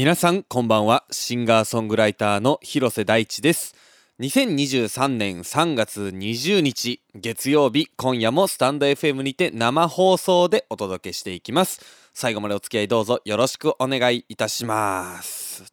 [0.00, 1.04] 皆さんこんばんは。
[1.10, 3.74] シンガーソングライターの広瀬大地です。
[4.20, 11.82] 2023年3月20日月曜日今夜もスタンド FM にて生放送でお届けしていきます。
[12.14, 15.70] 最後までお付き合いどうぞよろしくお願いいたします。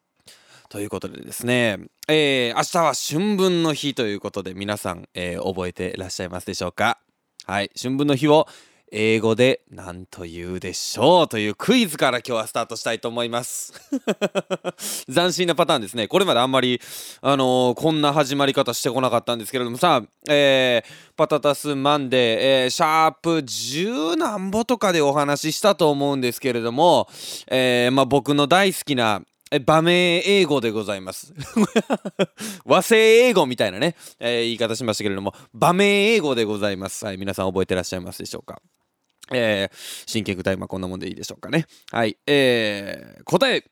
[0.68, 1.78] ということでですね、
[2.10, 7.00] えー、明日は春分の日ということで皆さん、えー、覚えていらっしゃいますでしょうか？
[7.46, 8.46] はい春分の日を
[8.92, 13.74] 英語で何と言うでしょうというクイズから今日はスタートしたいと思います。
[15.14, 16.08] 斬新なパターンですね。
[16.08, 16.82] これまであんまり
[17.22, 19.78] あのー、こんな始まり方してこなかったんですけれども。
[19.78, 27.08] さえー、パタタスマンデー、えー、シャープ10何歩とかでお話ししたと思うんですけれども、
[27.48, 31.34] えー、まあ僕の大好きなえ場面英語でございます。
[32.66, 37.06] 和製英語みたいなね、えー、言い方しましたけれども場面英語でございます。
[37.06, 38.62] はい皆さん覚えてらっしゃいますでしょうか？
[39.32, 39.76] えー、
[40.06, 41.66] 真剣具体まこんなもんでいいでしょうかね。
[41.92, 43.66] はいえー、答え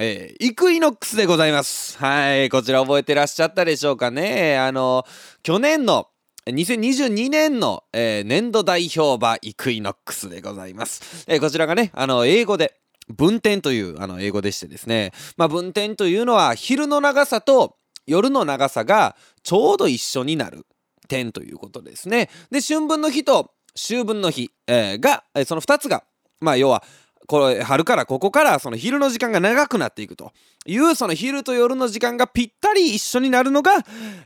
[0.00, 1.98] えー、イクイノックスでございます。
[1.98, 4.56] はいこちら覚えてらっしゃったでしょうかね。
[4.58, 5.04] あの
[5.42, 6.08] 去年の
[6.46, 20.66] 2022年の、えー、年度代表馬イクイノックスでございます、えー、こちらがねあの英語で分点というあの英語でしてですね、まあ、分点というのは昼の長さと夜の長さがちょうど一緒になる
[21.08, 22.30] 点ということですね。
[22.50, 26.04] で春分の日と秋分の日、えー、がその2つが
[26.40, 26.82] まあ要は
[27.28, 30.32] これ春からここからその昼の時間が長くなっていくと
[30.66, 33.72] いうその昼と夜の時間がぴったり一緒になるのが、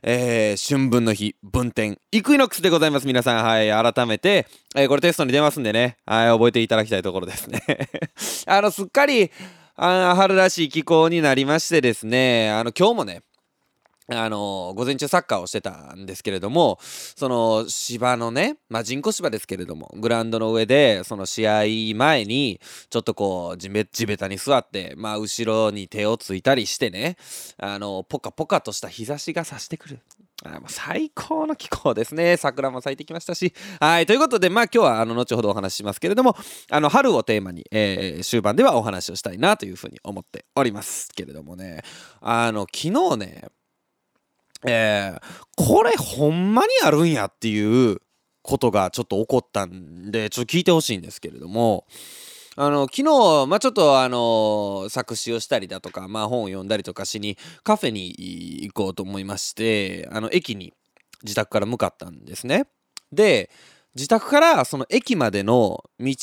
[0.04, 3.44] えー、春分の日分点イクイノックスでございます皆さん。
[3.44, 5.96] はい改めて、えー、これテストに出ますんでね。
[6.06, 7.60] はい覚えていただきたいところですね。
[8.46, 9.32] あのすっかり
[9.74, 12.52] あ春らしい気候になりましてですね。
[12.52, 13.22] あの今日もね
[14.08, 22.60] あの午前中サッカーをしてたんですけれどもその芝のね、まあ、人工芝ですけれどもグラウンドの上でその試合前に
[22.90, 27.16] ちょっとこう地べ地べたに座って、まあ、後ろに手をついたりしてね
[27.58, 30.00] あのポカポカとした日差しが差してくる。
[30.44, 32.36] あもう最高の気候ですね。
[32.36, 33.54] 桜も咲いてきましたし。
[33.78, 34.06] はい。
[34.06, 36.36] ということで、まあ今日はあの後ほどお話ししますけれども、
[36.68, 41.82] あの春をテーマに、えー、終盤ではお話をしたいなというふうに思っておりますけれどもね。
[42.20, 43.44] あの、昨日ね、
[44.66, 45.20] えー、
[45.56, 48.00] これほんまにあるんやっていう
[48.42, 51.86] ことがちょっと起こったんでちょっと聞いてほしいんですけれども
[52.56, 60.74] あの昨日、まあ、ちょっとあの作詞をしたりだとか、まあ、本を読んだりとかしにカフェに行こうと思いましてあの駅に
[61.22, 62.66] 自宅から向かったんですね。
[63.12, 63.50] で
[63.94, 66.16] 自宅からその駅までの道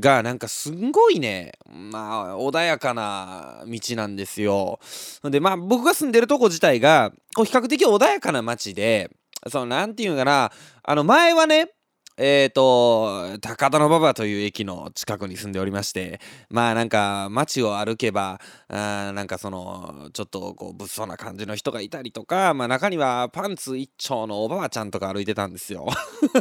[0.00, 4.80] がなんかすんごいねまあ穏やかな道なんですよ。
[5.24, 9.10] でまあ僕が住んでるとこ自体がこう比較的穏やかな街で
[9.48, 10.52] そのなんていうかな
[10.82, 11.72] あの前はね
[12.16, 25.86] えっ、ー、と高田馬場という駅の近くに住んでおりましてまあなんか街を歩けばあなんかそのちょっとこう物騒な感じの人がいたりとか、まあ、中にはパンツ一丁のおばあちゃんとか歩いてたんですよ。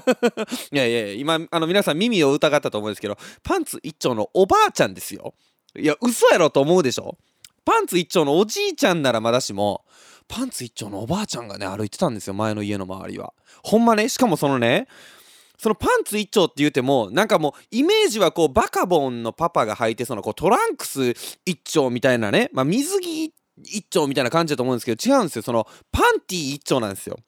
[0.72, 5.34] いやいや今あの皆さん耳を疑ったと思うんですけどパンツ一丁のおばあちゃんですよ。
[5.78, 7.18] いや嘘やろと思うでしょ
[7.64, 9.86] パンツ一丁のおじいちゃんならまだしも
[10.28, 13.34] パンツ一丁のおばあちゃんがね歩いてたんですよ前の家の周りは。
[13.64, 14.88] ほんまねしかもそのね
[15.62, 21.12] そのパンツ一丁って言ってもなんかもうイメージはこうバカボンのパパが履いてそのこうトランクス
[21.46, 23.32] 一丁みたいなね、まあ、水着
[23.64, 25.44] 一丁みたいな感じだと思うんですけど違うんですよ。
[25.44, 27.20] そのパンティ一丁なんですよ。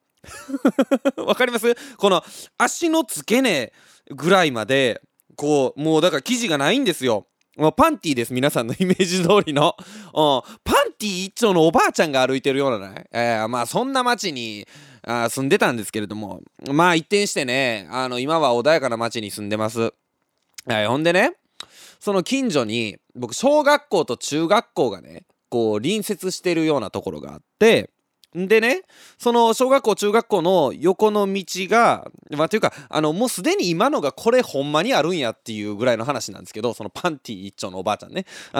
[1.17, 1.75] わかります？
[1.97, 2.23] この
[2.57, 3.71] 足の付け根
[4.09, 4.99] ぐらいまで
[5.35, 7.27] こうもうだから生地がないんですよ。
[7.55, 8.33] もうパンティーです。
[8.33, 14.67] 皆さんのイメージ通りの、うん、パンティー一丁のおばあちゃんが歩いてるようなね、えー、まあそんな街に
[15.05, 16.41] あ住んでたんですけれども。
[16.71, 19.93] まあ一転してねあの今は穏やかな町に住んでます、
[20.65, 21.33] はい、ほんでね
[21.99, 27.91] その近所に僕小学校と中学校がねこう隣接してるようなところがあって
[28.33, 28.81] でね
[29.17, 38.57] その小学校中学校の横の道がまあというかあのもうすでに今のがこれほんまにあるんやっていうぐらいの話なんですけどそのパンティ一丁のおばあちゃんね、う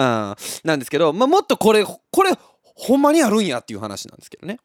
[0.64, 2.30] なんですけど、まあ、もっとこれこれ
[2.62, 4.58] ほんまにあるんやっていう話なんですけどね。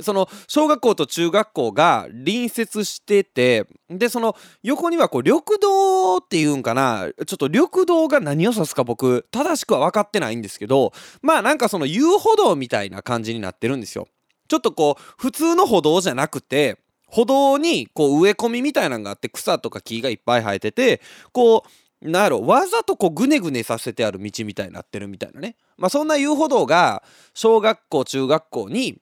[0.00, 14.08] その小学校と中学校が隣接しててでその横にはこう緑道っていうんかなちょっと緑道が何を指すか僕正しくは分かってないんですけどまあなんかその遊歩道みたいな感じになってるんですよ。
[14.48, 16.78] ちょっとこう普通の歩道じゃなくて
[17.08, 21.00] 歩道にこう植え込みみたいなのがあって草とか木がいっぱい生えてて
[21.32, 27.02] こうなんやろわざとこうグネグネさせてある道みたいになってるみたいなねまあそんな遊歩道が
[27.34, 28.98] 小学校中学校に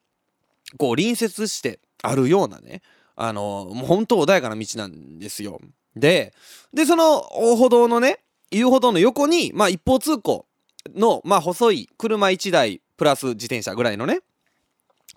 [0.77, 2.81] こう隣接してあるようなね
[3.15, 5.59] あのもう本当穏やかな道なんですよ。
[5.95, 6.33] で
[6.73, 8.19] でその歩道のね
[8.51, 10.45] 遊歩道の横にまあ一方通行
[10.93, 14.19] の、まあ、細い車1台プラス自転車ぐらいのね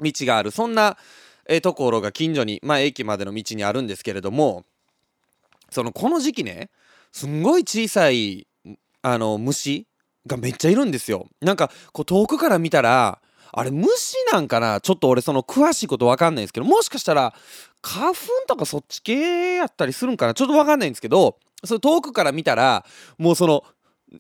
[0.01, 0.97] 道があるそんな、
[1.49, 4.65] えところが近所に、まあ、駅までの道にあるんですけれども
[5.71, 6.71] そのこの時期ね
[7.11, 8.47] すんごい小さい
[9.03, 9.87] あの虫
[10.27, 11.27] がめっちゃいるんですよ。
[11.41, 13.21] なんかこう遠くから見たら
[13.59, 17.35] あれ虫なんかなちょっと俺その詳しいこと分かんないんですけどもしかしたら
[17.83, 18.17] 花粉
[18.47, 22.87] とかそっち系やったりするんかなちょっと分かんないんですけどそれ遠くから見たら
[23.19, 23.65] もうその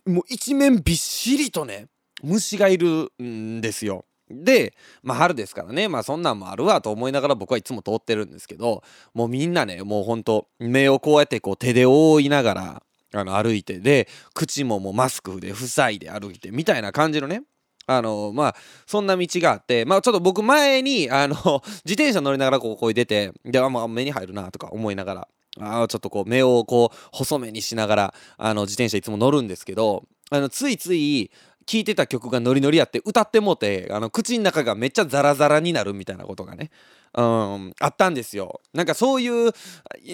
[0.07, 1.87] もう一面びっしりとね
[2.21, 4.05] 虫がいるんですよ。
[4.29, 8.83] でまあ春ですからねまあそんなんもあるわと思いながら僕はいつも通ってるんですけど
[9.15, 12.83] もうみんなねもうほんと目をこうやってこう手で覆いながら
[13.15, 17.43] あの歩いてで口ももうマスクで塞いで歩いてみたいな感じのね
[17.91, 18.57] あのまあ
[18.87, 21.35] そんな道があってまあちょっと僕前にあの
[21.87, 25.29] 自転車乗りながらこうこう出てであ、まあ、目に入るなとか思いながら
[25.61, 31.31] あちょっとこう目をこう細めにしながらあの自転車いつも乗るんですけどあのついつい
[31.65, 36.71] 聴いてた曲がノリノリやって歌ってもてあの口の中がめっちゃザラザラになるみたいなことがね
[37.15, 38.61] うんあったんですよ。
[38.75, 39.53] なんかそういう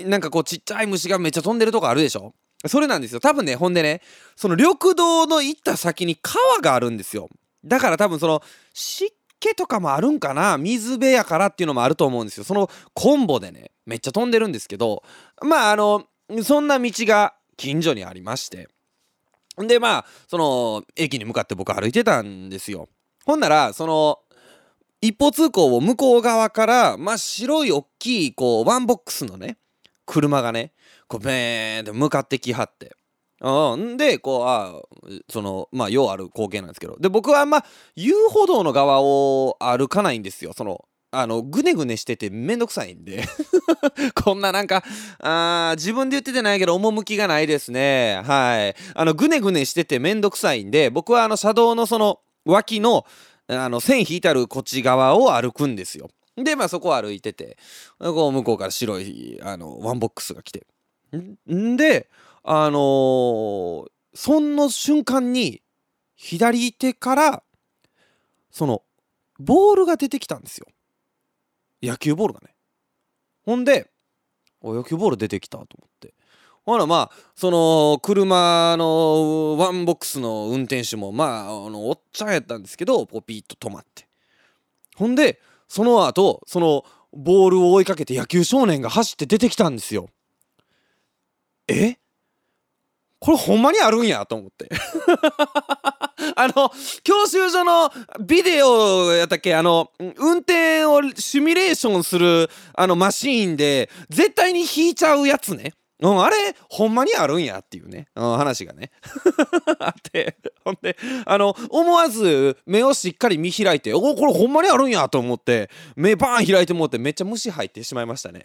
[0.07, 2.35] なんかこうちっちゃい虫がめっちゃ飛んでるとこあるでしょ？
[2.67, 3.21] それなんですよ。
[3.21, 4.01] 多分ねほんでね
[4.37, 7.29] その緑道の行った先に川があるんですよ。
[7.65, 12.45] だから多分その湿気とかもあるんかな水辺やからっていうのもあると思うんですよ。
[12.45, 15.03] そのコンボでねめっちゃ飛んでるんですけど
[15.43, 16.05] まああの
[16.43, 18.69] そんな道が近所にありまして。
[19.57, 22.89] でまあその駅に向かって僕歩いてたんですよ。
[23.25, 24.19] ほんならその
[25.01, 29.59] 一方通行を向こう側からまあ白い大きいこうワンボックスのね
[30.07, 30.73] 車がね
[31.07, 32.97] こうベーンって向かってきはって。
[33.41, 34.81] うん、でこうあ
[35.29, 36.97] そのまあようある光景なんですけど。
[36.99, 37.65] で僕はあんま
[37.97, 40.53] 遊歩道の側を歩かないんですよ。
[40.57, 43.25] そのあのぐねぐねしててめんどくさいんで。
[44.25, 44.83] こんななんか
[45.21, 48.23] あ自分で言っててないけど趣がないですね。
[48.25, 48.75] はい。
[48.95, 53.05] あのぐねぐねしててめんどくさいんで僕はあの車道のその脇の
[53.47, 56.09] あの線引いてあるこっち側を歩くんですよ。
[56.37, 57.57] でまあそこを歩いてて
[57.99, 60.67] こう向こうから白いあのワンボックスが来て。
[61.53, 62.09] んで
[62.45, 65.63] あのー、その瞬間に
[66.15, 67.43] 左手から
[68.51, 68.83] その
[69.41, 70.67] ボールが出てきたんですよ。
[71.83, 72.55] 野球ボールがね。
[73.45, 73.91] ほんで
[74.61, 76.15] お野球ボール出てきたと思って。
[76.65, 84.07] ほらまあその車のワンボックスの運転手もまああのおっちゃんやったんですけどポピッと止まって。
[84.97, 90.09] ほんでその後そのボールを追いかけて野球少年が走って出てきたんですよ。
[91.69, 91.97] え？
[93.25, 94.69] これほんまにあるんやと思って。
[96.37, 96.71] あの
[97.03, 97.91] 教習所の
[98.21, 99.55] ビデオやったっけ？
[99.55, 105.73] あの運転をシミュレーションするあのマシーンで絶対に引いちゃうやつね。
[106.01, 106.37] うん、あれ
[106.69, 108.91] ほんまにあるんやっていうね、うん、話がね。
[109.81, 110.95] あってほんで
[111.25, 118.43] あの思わず目をしっかり見開いておこれほんまにあるんやと思って目バーン開いてもってめっちゃ虫入ってしまいましたね。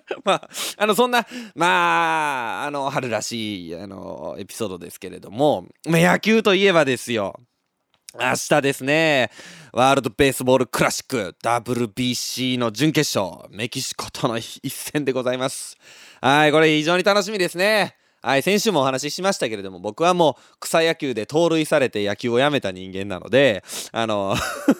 [0.24, 7.38] まああのそんなまああの春らしいあのエピソードですけれども、ま、野球といえばですよ
[8.14, 9.30] 明日ですね、
[9.70, 15.76] ワールドベースボールクラシック WBC の準決勝、メキシコとの一戦でございます。
[16.22, 17.96] はい、これ非常に楽しみですね。
[18.22, 23.62] はい、先週もお話ししましたけれども、僕はもう草野球で盗塁されて野球をやめた人間なので、
[23.92, 24.34] あの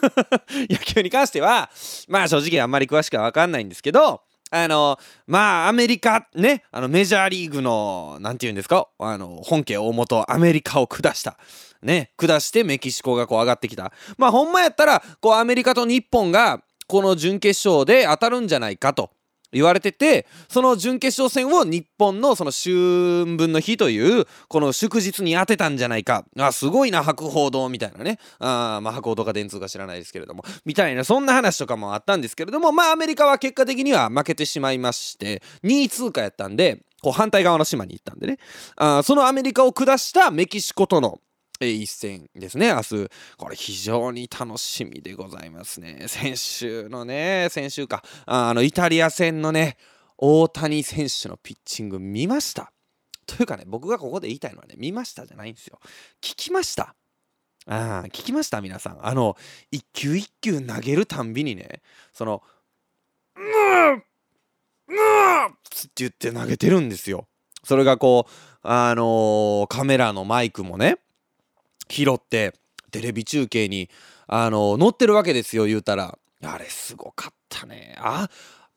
[0.67, 1.69] 野球に関しては、
[2.07, 11.37] まあ正直あんまり詳しくはわかんないんですけど、あのまあアメリカねあのメジャーリーグの何て言うんですかあの本家大元アメリカを下した。
[11.81, 13.91] ね下してメキシコがこう上がってきた。
[14.17, 19.11] まあほんまやったらこうアメリカと日本がこの準決勝で当たるんじゃないかと。
[19.51, 26.25] 言われててその準決勝戦を日本のその春分の日というこの祝日に当てたんじゃないか。
[26.37, 28.19] あすごいな博報堂みたいなね。
[28.39, 30.43] あまあ博報堂か電通か知らないですけれども。
[30.65, 38.37] みたいなそんな話とかもあったんですけれどもまあアメリカは結果的には負けてしまいまして2位通過やったんでこう反対側の島に行ったんでね。
[38.75, 41.19] あそのアメリカを下したメキシコとの
[41.67, 43.09] 一戦ですね、明日。
[43.37, 46.05] これ非常に楽しみでございますね。
[46.07, 49.77] 先週のね、先週か、あの、イタリア戦のね、
[50.17, 52.71] 大谷選手のピッチング見ました
[53.25, 55.79] というかね、僕がここで言いたいのはね、見ましたじゃないんですよ。
[56.21, 56.95] 聞きました
[57.67, 59.05] ああ、聞きました皆さん。
[59.05, 59.37] あの、
[59.71, 61.81] 一球一球投げるたんびにね、
[62.13, 62.41] その、
[63.35, 67.27] うーうーって言って投げてるんですよ。
[67.63, 68.31] それがこう、
[68.63, 70.97] あのー、カメラのマイクもね、
[71.89, 72.53] 拾って
[72.91, 73.89] テレビ中継に
[74.27, 76.17] あの載ってるわけですよ言うたら。
[76.41, 77.95] あれすごかったね。
[77.99, 78.29] あ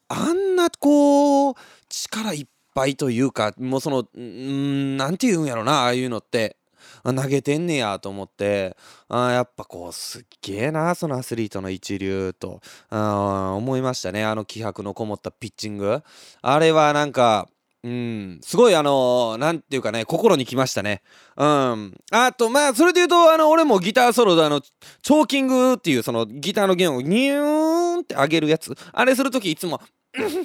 [0.08, 1.54] あんなこう
[1.88, 6.56] 力いっぱいというかもうその何て言うんやろなああいうのって。
[7.04, 8.76] 投げてんねやと思って。
[9.08, 12.60] あやっぱこうすっげえなそのアスリートの一流と。
[12.90, 14.24] あ思いましたね。
[14.24, 16.02] あの気迫のこもったピッチング。
[16.42, 17.48] あれはなんか
[17.84, 21.02] うん、すごいあのなんていうかね心にきましたね。
[21.36, 21.94] うん。
[22.12, 28.72] あとまあそれで言うとあの俺もギターソロであのチョーキングっていうそのギターの弦をニューンって上げるやつ。
[28.92, 29.80] あれする時いつも
[30.14, 30.42] 「うんうん」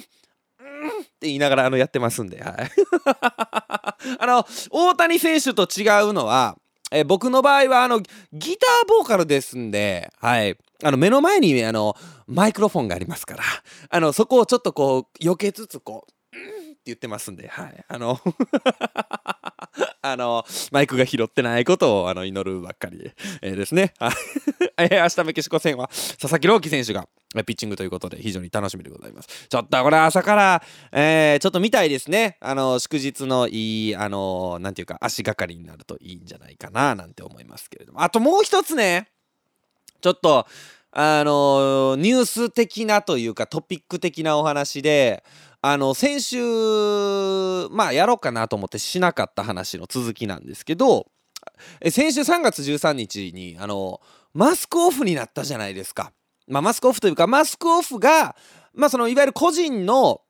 [1.20, 2.54] て言いながらあのやってますんで、はい、
[4.18, 6.56] あの大谷選手と違うのは
[6.90, 8.00] え僕の場合はあの
[8.32, 13.42] ギターボーカルですんで、はい、あの目の前にあのマイクロフォンがありますから
[13.90, 16.12] あのそこをちょっとこう避けつつこう
[16.88, 17.84] 言ってますんで、はい。
[17.88, 18.20] あの
[20.00, 23.94] あの、マイクが拾ってないことをあの祈るばっかり、えー、ですね。
[24.78, 27.08] えー、明日メキシコ戦は佐々木朗希選手が
[27.44, 29.48] ピッチングということで非常に楽しみでございます。
[29.48, 32.38] ちょっとこれ朝から、えー、ちょっと見たいですね。
[32.40, 38.02] あの、祝日のいい、あの、なんていうか足がかりになるといいんじゃないかななんて思いますけれども。
[38.02, 39.08] あともう一つね、
[40.00, 40.46] ちょっと、
[40.90, 45.22] あのニュース的なというかトピック的なお話で
[45.60, 46.36] あの先週
[47.70, 51.06] まあやろうかなと思ってしなかった話の続きなんですけど
[51.90, 54.00] 先週3月13日にあの
[54.34, 56.12] マスクオフになったじゃないですか。
[56.46, 58.34] まあ、マスクオフというかマスクオフが、
[58.72, 60.22] まあ、そのいわゆる個人の、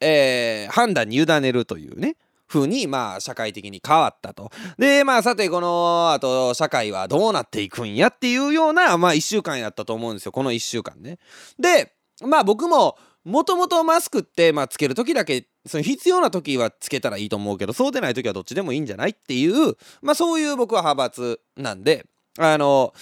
[0.00, 4.50] えー、判断に委ねるというね風にまあ社会的に変わったと。
[4.78, 11.18] でまあさてこのあと社会はどうなっていくんやっていうようなまあ1週間やったと思うんですよこの1週間ね。
[11.58, 22.06] でまあ僕ももともとマスクって、まあ、つける時だけその必要な時はつけたらいいと思うけどそうでない時はどっちでもいいんじゃないっていう、まあ、そういう僕は派閥なんで
[22.38, 22.92] あの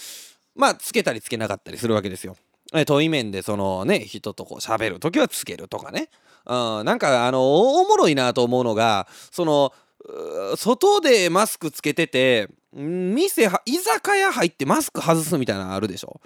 [0.55, 2.35] まあつけたりつけなかったりするわけですよ。
[2.87, 6.09] 遠い面でそのね人とこう喋る時はつけるとかね、
[6.45, 9.73] うん、なんかあのおもろいなと思うのがその
[10.55, 16.19] 外でマスクつけてて店居酒屋入ってマスク外すみたいなのあるでしょ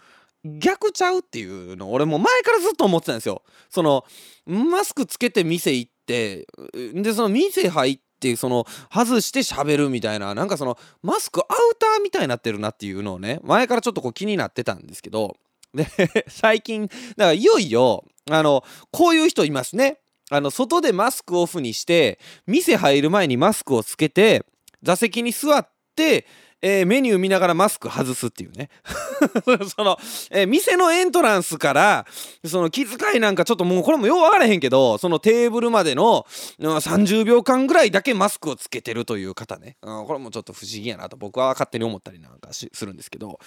[0.46, 3.44] 逆ちゃうっていうの俺も前からずっと思ってたんですよ。
[3.70, 4.06] その
[4.46, 6.48] マスクつけて店行って
[6.94, 15.36] でその店入ってその外して喋るみたいななんかそのマスクアウターみたいになってるなっていうのをね前からちょっとこう気になってたんですけど
[15.74, 15.88] で
[16.28, 20.00] 最近だからいよいよあのこういう人いますね。
[20.30, 24.46] あの外でマスクオフにして店入る前にマスクをつけて
[24.84, 26.28] 座席に座って
[26.62, 28.70] えー、メニュー見ながらマスク外すっていうね。
[29.76, 29.98] その、
[30.32, 32.06] えー、店のエントランスから
[32.46, 36.26] その気遣いなんかちょっともうこれもよう分からへんけどそのテーブルまでの
[36.60, 41.18] 30秒間ぐらいだけマスクをつけてるという方ね、うん、これもちょっと不思議やなと。
[41.18, 43.40] 僕は勝手に思ったりなんかするんですけど。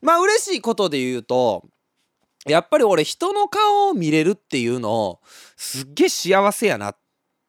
[0.00, 1.64] まあ嬉しいことで言うと
[2.46, 5.20] やっぱり俺人の顔を見れるっていうの
[5.56, 6.98] すっげえ幸せやなっ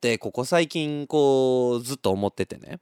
[0.01, 2.79] てここ最近こうずっと思っててね。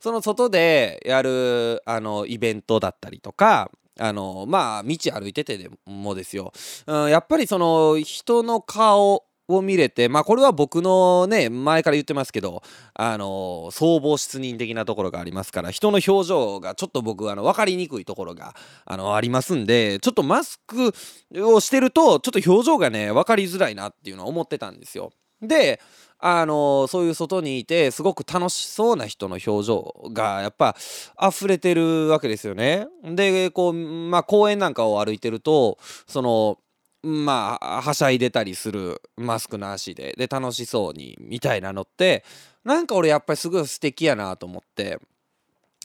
[0.00, 6.52] その外でやるあのイベントだったりとかあのまあ道歩いててでもですよ、
[6.86, 12.62] うん、やっぱりその人の顔を見れてまあこれは僕のね前から言ってますけど
[12.94, 18.54] あの総合失認的なところがありますから人の表情がちょっと僕あの分かりにくいところが
[18.86, 20.94] あのありますんでちょっとマスク
[21.34, 25.10] をしてるとちょっと表情がね分かりづらいなっていうのは思ってたんですよ。
[25.42, 25.80] で
[26.20, 30.76] あのそういう外にいてすごく楽しそうな人の表情がやっぱ
[31.20, 32.86] 溢れてるわけですよね。
[33.02, 36.58] でこうまあ公園なんかを歩いてるとその
[37.02, 42.24] まあはしゃいでたりするマスクなしでで楽しそうにみたいなのって
[42.64, 45.00] なんか俺やっぱりすごい素敵やなと思ってだか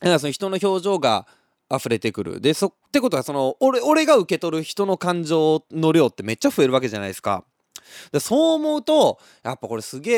[0.01, 1.25] らその人の表情が
[1.73, 7.45] 溢れてくるでそってことはその俺俺が受け取る人の感情の量ってめっちゃ増えるわけじゃないですか。
[8.11, 10.11] でそう思うとやっぱこれすげ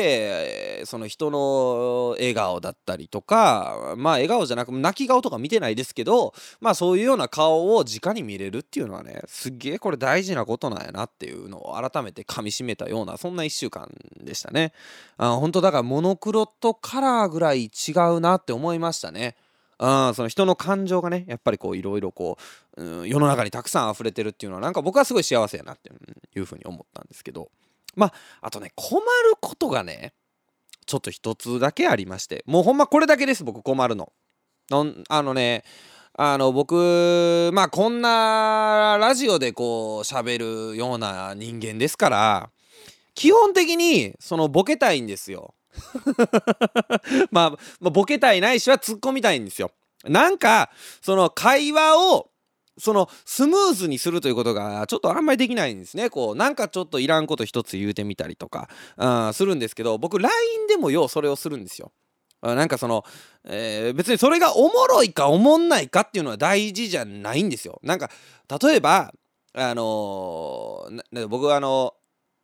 [0.80, 13.88] えその人の笑顔だったりとかまあ笑顔じゃなく泣き顔とか見てないですけどまあそういうような顔を直に見れるっていうのはねすげえこれ大事なことなんやなっていうのを改めてかみしめたようなそんな1週間
[14.22, 14.72] でしたね。
[15.16, 19.36] あ本当だからモノクロとカラーぐらい違うなって思いましたね。
[19.78, 22.36] あその人の感情がねやっぱりこういろいろこ
[22.76, 25.90] う、うん、世の中にたくさん溢れてるっていうのはなんか僕はすごい幸せやなって
[26.36, 27.50] いうふうに思ったんですけど
[27.94, 29.04] まああとね困る
[29.40, 30.12] ことがね
[30.86, 34.12] ちょっと一つだけありましてもうほんまこれだけです僕困るの。
[35.08, 35.64] あのね
[36.14, 42.50] あの僕まあこんなラジオでこう喋るような人間ですから
[43.14, 45.54] 基本的にそのボケたいんですよ。
[47.30, 49.72] まあ、まあ、ボケたいないしは突っ込みたいんですよ。
[50.04, 50.70] なんか
[51.02, 52.30] その会話を
[52.78, 56.10] そのスムーズにするということがちょっとあんまりできないんですね。
[56.10, 58.68] こうなんかちょっといらんこと一つ言うてみたりとか、
[59.32, 61.92] するんですけど僕 LINE でもようそれをするんですよ。
[62.40, 63.04] なんかその、
[63.44, 67.80] えー、別にそれがおもろいかおもんないかっていうのは大事じゃないんですよ。
[67.82, 68.10] なんか
[68.62, 69.12] 例えば
[69.54, 71.94] あのー、僕はあの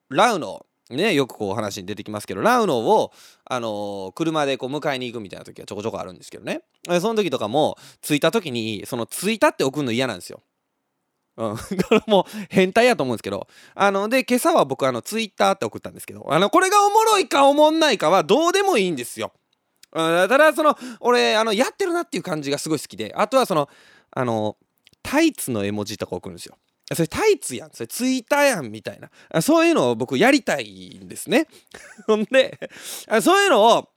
[0.08, 3.12] ラウのねよくこう話に出てきますけどラウノを、
[3.44, 6.62] あのー、車でこう迎えに行くみたいな時はちょこちょこあるんですけどね
[7.00, 10.42] その時とかも着いた時にその着いたって送るの嫌なんですよ。
[11.36, 11.56] うん、
[12.06, 19.32] もう変態やと思うんですけどあので今朝は僕あのツイッターって送ったんですけどあのこれがおもろいかおもんないかはどうでもいいんですよ。
[19.92, 23.68] うんただその俺あのやってるなっていう感じがすごい好きであとはその
[24.10, 24.56] あの
[25.02, 26.56] タイツの絵文字とか送るんですよ。
[26.92, 31.46] それタイツやんそれツイッターやんみたいなそういうのを僕やりたいんですね。
[32.06, 32.58] ほんで
[33.22, 33.88] そういうのを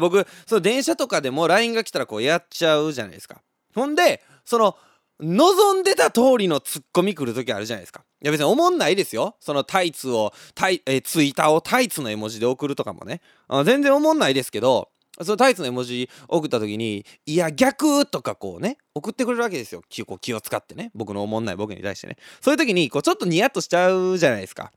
[0.00, 3.42] 僕その電車とかでも LINE が来たらこうやっちゃうじゃないですか。
[3.74, 4.76] ほんでその
[5.22, 8.04] 望んでた通りのツッコミ来る時あるじゃないですか。
[8.22, 9.36] いや別に思んないですよ。
[9.40, 13.20] そのタイツを、タイ、えツイッターをタイツの絵文字で送るとかもね。
[13.48, 14.89] あ全然思んないですけど、
[15.22, 19.82] そのタイツの絵文字送った時に「いや逆」とかこうね送ってくれるわけですよ。
[19.88, 20.90] 気こう気を使ってね。
[20.94, 22.16] 僕の思んない僕に対してね。
[22.40, 24.72] そういう時にこうちょっとニヤッとしちゃうじゃないですか。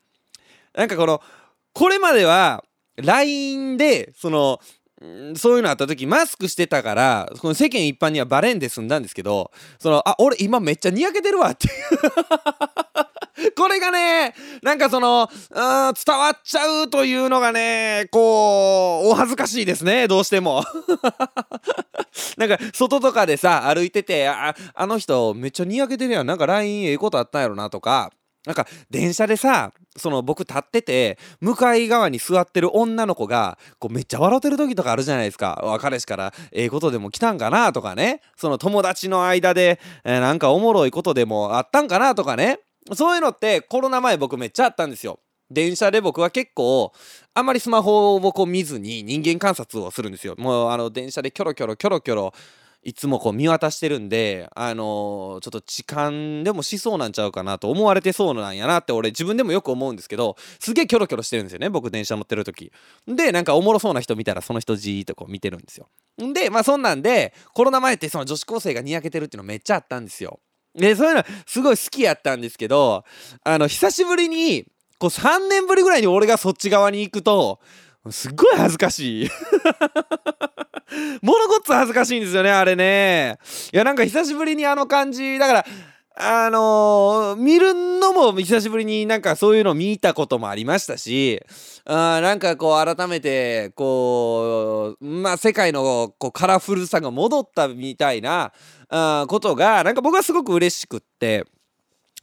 [0.73, 1.21] なんかこの
[1.73, 2.63] これまでは
[2.97, 4.59] LINE でその
[5.35, 13.12] そういうのあった時マスクしてたからこの世間一般にはバレんで済んだんですけどそのあ俺今めっちゃにやけてるわっていう。
[13.57, 20.63] これがねなんかその伝わっちゃうというのがねこうお恥ずかしいですねどうしても。
[22.37, 28.11] なんか外とかでさ歩いててああの人めっちゃにやけてるやんなんか LINE ええことあったんやろなとか
[28.45, 35.77] なんか電車でさその僕立ってて向かい側に座ってる女の子がこうめっちゃ笑ってる時とかあるじゃないですか。
[35.79, 38.21] 彼氏からええことでも来たんかなとかね。
[38.35, 42.59] その友達の間で、えー、なんかおもろいことでもあったんかなとかね。
[42.93, 46.91] そういうのってコロナ前僕めっちゃあったんですよ電車で僕は結構
[47.33, 52.34] あんまりスマホをこう見ずに人間観察をするんですよもうあの電車でキョロキョロキョロキョロ
[52.86, 62.71] いつもこう見渡してるんで、あのー、ちょっと痴漢でもしそうなんちゃうかなと思われてそうなんやなって俺自分でもよく思うんですけど、すげえキョロキョロしてるんですよね、僕電車乗ってる時。
[63.08, 65.88] で、なんかおもろそうな人見たらその人じーっとこう見てるんですよ。
[66.34, 70.39] で、まあそんなんで、コロナ前ってその女子高生がにやけてるっていうのめっちゃあったんですよ。
[70.75, 73.03] で、そういうのすごい好きやったんですけど、
[73.43, 74.65] あの、久しぶりに、
[74.97, 77.59] こう3年ぶりぐらいに俺がそっち側に行くと、
[78.09, 79.29] すっごい恥ずかしい
[81.21, 83.38] ものごっつ恥ずかしいんですよね、あれね。
[83.71, 85.65] いや、なんか久しぶりにあの感じ、だから、
[86.15, 91.41] あのー、見るのも久しぶりになんかそういうの見たこともありましたし、
[91.86, 98.54] あなんかこう改めてこう、まあ世界のこうカラフルさが戻ったみたいな
[98.89, 101.45] あことがなんか僕はすごく嬉しくって、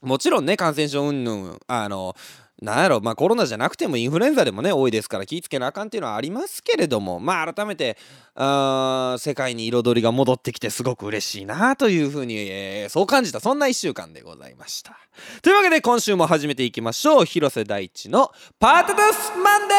[0.03, 2.14] もちろんね、感染症云々、あの、
[2.61, 7.96] なんやろ、まあコロナじゃなくてもインフルエンザでもね、多いですから気ぃつけなあかんっていうのはありますけれども、まあ改めて、
[8.35, 14.99] あ世界に彩りが戻ってきてすごく嬉しいなというふうに、えー、そう感じた、そんな一週間でございました。
[15.42, 17.25] というわけで今週も始めていきましょう。
[17.25, 19.75] 広瀬大地のパートダスマンデ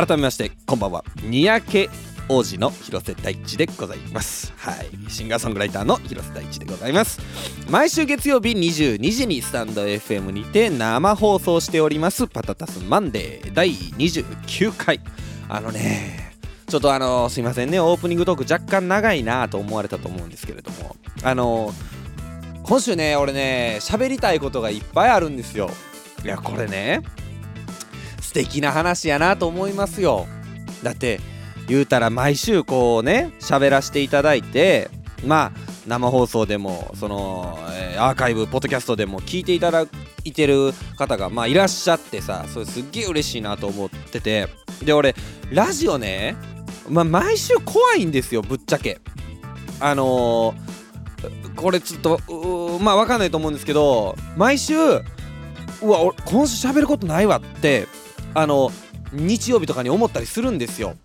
[0.00, 1.02] ー改めまして、こんばんは。
[1.22, 1.88] にやけ
[2.28, 4.52] 王子の広瀬大地でございます。
[4.56, 5.10] はい。
[5.10, 7.20] シンガーソングライターの広瀬大地でございます。
[7.70, 12.26] 毎週月曜日22時にスタンド FM にて生放送しております。
[12.26, 15.00] パタタスマンデー第29回。
[15.48, 16.32] あのね
[16.66, 17.78] ちょっとあのすいませんね。
[17.78, 20.96] オープニングトーク若干長いなと思われたと思うんですけれども。
[21.22, 21.72] あの
[22.64, 25.70] 今週ね俺ね喋りたいことがいっぱいあるんですよ。
[26.24, 27.02] いやこれね
[28.20, 30.26] 素敵な話やなと思いますよ。
[30.82, 31.20] だって
[31.68, 34.90] 言うたら毎週こうね喋らせていただいて
[35.24, 37.56] まあ生放送でもその、
[37.96, 39.86] アーカイブポッドキャストでも聞いていただ
[40.24, 44.48] いてる方がまあいらっしゃってさそれすっげえ嬉しいなと思ってて
[44.84, 45.14] で俺
[45.50, 46.36] ラジオね、
[46.88, 49.00] まあ、毎週怖いんですよぶっちゃけ。
[49.78, 57.86] あのー、これちょっとまあ分かんないと思うんですけど毎週うわ俺今週喋ることないわって
[58.34, 58.70] あの
[59.12, 60.96] 日曜日とかに思ったりするんですよ。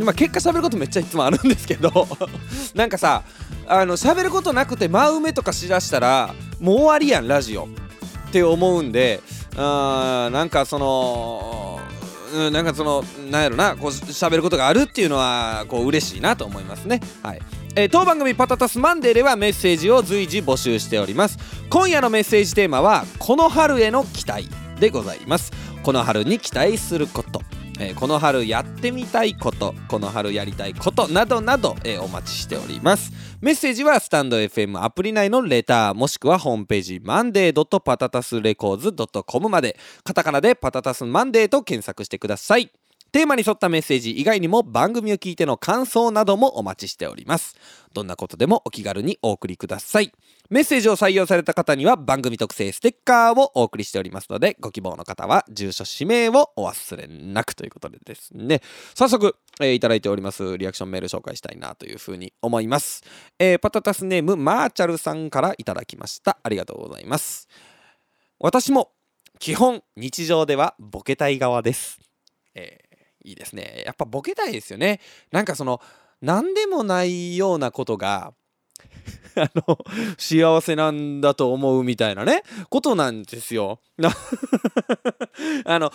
[0.00, 2.06] まあ、結果喋ることめっちゃいつもあるんですけど
[2.74, 3.22] なんかさ
[3.66, 7.68] あの喋ることなくて真埋めとかしだしたらもう終わりやんラジオ。
[8.28, 9.20] って思うんで
[9.56, 11.80] あなんかその
[12.32, 17.00] うん、なんかそのなんやろなこう喋ることがあるっていうのはこう嬉しいなと思いますね。
[17.22, 17.40] はい。
[17.76, 21.38] えー、当番組パタタスマンデーではメッセージを随時募集しております。
[21.68, 25.52] 今夜のメッセージテーマはこの春への期待でございます。
[25.82, 27.42] この春に期待すること。
[27.82, 33.10] えー、この春やってみたいことこの春やりたいことなどなど、えー、お待ちしております。
[33.40, 42.70] メッセージはスタンド FM アプリ内のレターもしくはホームページマンデーパタタスレコーズ .com までカタカナでパタタスマンデーと検索してください。
[43.12, 47.56] テーマに沿ったメッセージ以外にも番組を聞いての感想などもお待ちしております。
[47.94, 50.12] どんなことでもお気軽にお送りください。
[50.50, 58.60] メッセージを採用された方には番組特製ステッカーをお送りしておりますのでご希望の方は住所氏名をお忘れなくということでですね。
[58.94, 63.04] 早速、えー、いただいておりますリアクションメール紹介したいなというふうに思います、
[63.38, 66.38] えー、パタタスネームマーチャルさんからいただきました。
[66.42, 67.48] ありがとうございます。
[68.40, 68.90] 私も
[69.38, 72.00] 基本日常ではボケたい側です、
[72.54, 72.90] えー
[73.22, 73.82] いいですね。
[73.84, 75.00] やっぱボケたいですよね。
[75.30, 75.80] なんかその
[76.22, 78.32] 何でもないようなことが
[79.36, 79.78] あの
[80.18, 83.80] 幸せなんだと思うみたいなねことなんですよ。
[85.64, 85.92] あの、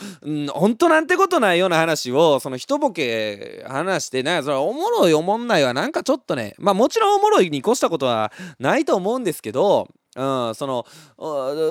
[0.53, 10.85] 本当なんてことないような話をその一ボケ話してねそれおもろいおもんないはなんかちょっとねまあもちろんおもろいに越したことはないと思うんですけどうん、その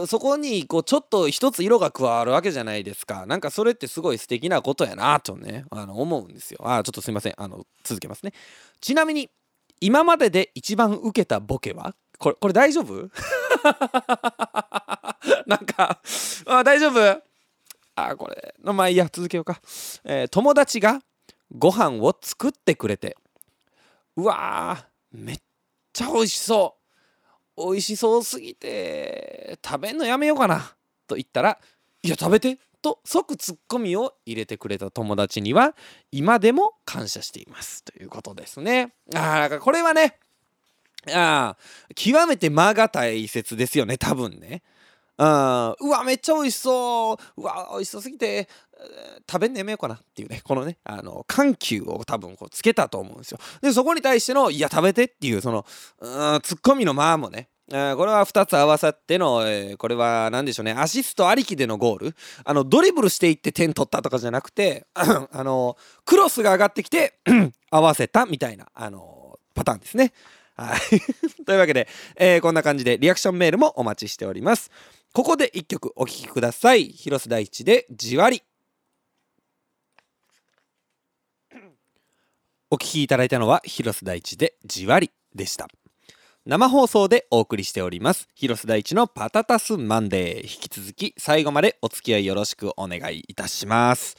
[0.07, 3.25] そこにこうちょっと一つ色が加わるわけじゃないですか。
[3.27, 6.61] なんかそれってすごい素敵なことやなとねあの思うんですよ。
[6.63, 7.35] あちょっとすいません。
[7.39, 8.33] あの続けますね。
[8.83, 9.31] ちなみに
[9.81, 11.95] 今までで一番受けたボケは？
[12.19, 12.95] これこれ大丈夫？
[15.47, 16.01] なんか
[16.47, 17.23] あ大丈夫？
[17.97, 19.61] あこれまあいいや続けようか、
[20.05, 21.01] えー、友達が
[21.57, 23.17] ご飯を作ってくれて。
[24.17, 25.39] うわめっ
[25.93, 26.77] ちゃ美味しそ
[27.57, 27.67] う。
[27.73, 30.75] 美味しそうすぎて食べんのやめようかな。
[31.07, 31.59] と言ったら
[32.03, 32.59] いや食べて。
[32.85, 35.75] と即ツッコミを入れてくれた友達には
[36.13, 38.93] 今でも感謝していますということですね。
[39.15, 40.19] ああこれはね
[41.11, 41.57] あ
[41.95, 44.63] 極めて間が大切ですよね多分ね。
[45.17, 48.49] あうわめっちゃ美味しそううわ美味しそうすぎて
[49.31, 55.61] 食べんのやめようかなっていうねこのねあの緩急を多分こうつけたと思うんですよでそこに対してのいや食べてっていうその
[56.01, 67.19] うツッコミの間もねえこれは2つ合わさっての、え、これは何でしょうねアシストありきでのゴールあのドリブルしていって点取ったとかじゃなくて あのクロスが上がってきて
[67.71, 70.13] 合わせたみたいなあのパターンですね。
[70.57, 70.81] はい
[71.45, 74.71] というわけで、えー、こんな感じでリアクションメールもお待ちしております。
[75.13, 76.87] ここで1曲お聴きください。
[76.89, 78.43] 広瀬大地でじわり。
[82.71, 85.69] お聴きいただいたのは広瀬大地でじわりでした。
[86.47, 88.29] 生放送でお送りしております。
[88.35, 90.43] 広瀬大地のパタタスマンデー。
[90.43, 94.19] 引き続き最後までお付き合いよろしくお願いいたします。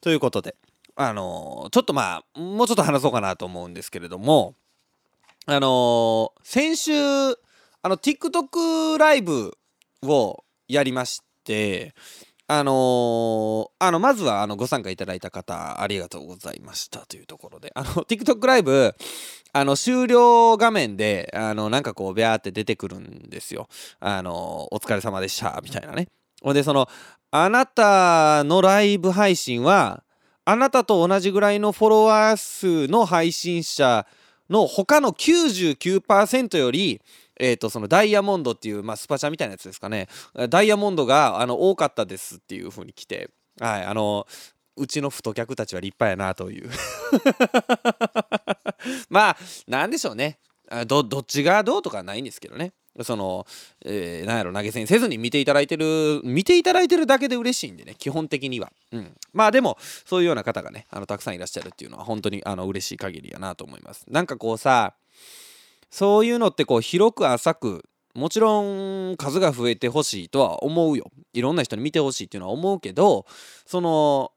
[0.00, 0.54] ということで
[0.94, 4.54] あのー、ちょっとまあもうちょっと話そうかなと思うんですけれども
[5.46, 7.34] あのー、先週あ
[7.88, 9.58] の TikTok ライブ
[10.04, 11.92] をやりまして
[12.46, 17.72] あのー、あのまずはあのご参加いただいた方ありがとうございましたというところで。
[17.74, 18.94] あの TikTok ライブ
[19.52, 23.68] あの終了画面であのなんかこうビャーって出てくるんですよ。
[24.00, 26.08] あのお疲れ様でしたみたいなね。
[26.42, 26.88] ほんでその
[27.30, 30.02] あなたのライブ配信は
[30.44, 34.06] あなたと同じぐらいのフォロワー数の配信者
[34.50, 37.00] の他の99%より
[37.38, 40.08] えー、とそのダイヤモンドっていう、まあ、スパチャみたいなやつですかね。
[40.48, 44.26] ダイヤモンドがあの多かったですっていう風に来て、はい、あの
[44.76, 46.70] うちの太客たちは立派やなという。
[49.08, 50.38] まあなんでしょうね。
[50.86, 52.72] どどっちがどうとかないんですけどね。
[53.02, 53.44] その、
[53.84, 64.04] えー、なんやろ投げ銭せずに見ていただいてる見ていただいてるだけで嬉しいんでね基本的には、うん、まあでもそういうような方がねあのたくさんいらっしゃるっていうのは本当にあの嬉しい限りやなと思います。
[64.08, 64.94] なんかこうさ
[65.94, 67.84] そういうのってこう広く浅く
[68.16, 71.04] もちろん数が増えてほしいとは思うよ。
[71.32, 73.26] いろんな人に見てほしいっていうのは思うけど
[73.64, 74.32] その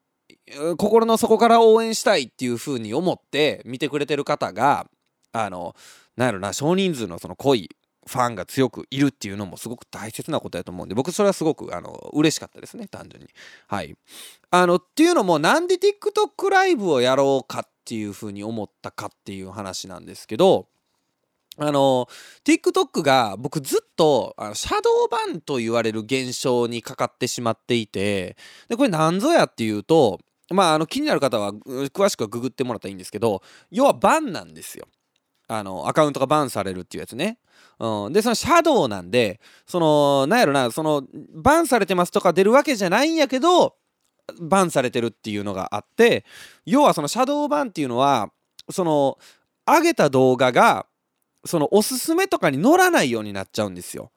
[0.77, 4.85] 心の底から応援したいっていう風に思って見てくれてる方が
[5.31, 5.75] あの
[6.15, 7.71] なんやろな少人数のその濃い
[8.05, 13.29] ファンが強くいるっていうのもすごく大切なことやと思うんで僕それはすごくあの嬉しかったですね単純に。
[13.65, 13.95] はい。
[14.51, 20.67] あのっていうのもなんで TikTok ライブをやろうかっていう風に思ったかっていう話なんですけど
[21.59, 22.07] あの
[22.45, 28.37] TikTok が僕ずっとあのシャドーバンと言われる現象にかかってしまっていて
[28.69, 30.19] でこれ何ぞやっていうと
[30.51, 33.41] まああの気になる方は詳しくはググってもらったらいいんですけど
[33.71, 34.87] 要はバンなんですよ。
[35.49, 37.39] あのアカウントがバンされるっていうやつね、
[37.79, 43.75] うん、でそのシャドウなんでそのなんやろなそのバンされてますとか出るわけじゃないんやけど
[44.41, 46.25] バンされてるっていうのがあって
[46.65, 48.29] 要はそのシャドウバンっていうのは
[48.69, 49.17] その
[49.65, 50.85] 上げた動画が
[51.47, 54.11] そのおすすめとかに載らないようになっちゃうんですよ。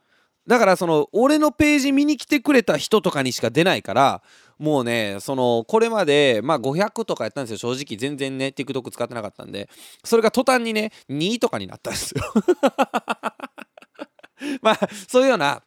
[0.47, 4.23] だからその俺のページ見に来てくれた人とかにしか出ないから
[4.59, 7.59] もうねそのこれまでまあ500とかやったんですよ。
[7.75, 9.69] 正直全然ね TikTok 使ってなかったんで。
[10.05, 12.23] それが途端にね2とかになったんですよ。
[14.63, 15.63] まあそういうような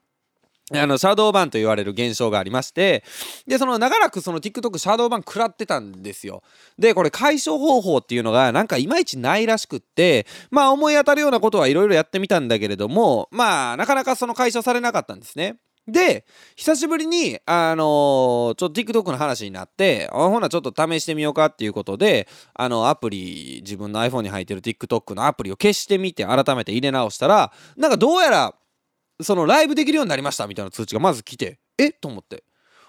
[0.75, 3.03] あのシャドーバンと言われる現象がありまして
[3.47, 6.43] でその長らくその TikTok シャドーバン食らってたんですよ。
[6.77, 15.57] でこれ解消方法っていうのがなんかいまいちないらしくってまあ思い当たるようなことはいろいろやってみたんだけれどもまあなかなかその解消されなかったんですね。
[15.87, 28.55] で久しぶりにあのー、ちょっと TikTok の話になってほなちょっと試してみようかっていうことであのアプリ自分の iPhone に入ってる TikTok のアプリを消してみて改めて入れ直したらなんかどうやら
[29.21, 31.89] そのライブできるようになりましたみたいな通知がまず来てえ？
[31.89, 32.43] っと思って。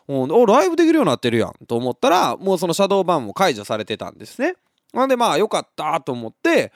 [0.06, 1.52] おライブできるようになってるやん。
[1.66, 4.56] と思ったらもうそのシャドーバンも解除されてたんですね。
[4.94, 6.72] なんでまあよかったと思って、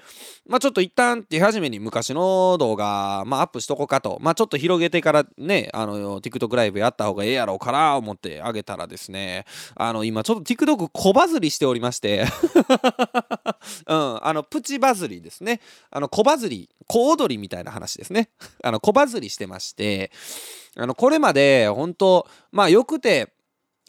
[0.46, 9.44] まあちょっと一旦手始めに昔の動画、まあアップしとこうかと、まあちょっと広げてからね、あの TikTok ライブやった方がええやろうから思ってあげたらですね、
[9.76, 12.24] あの今ちょっと TikTok 小バズりしておりまして
[13.86, 18.30] うん、あのプチバズりですね、あの小バズり、小踊りみたいな話ですね、
[18.64, 20.10] あの小バズりしてまして、
[20.76, 23.32] あのこれまで本当まあよくて、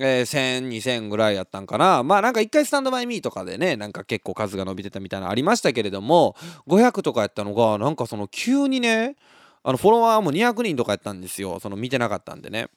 [0.01, 2.03] えー、1000、2000ぐらいやったんかな。
[2.03, 9.17] まあなんか一回スタンドバイミーとかでね、なんか結構数が伸びてたみたいなのありましたけれども、500とかやったのが、なんかその急にね、
[9.61, 11.59] あのフォロワーも200人とかやったんですよ。
[11.59, 12.69] その見てなかったんでね。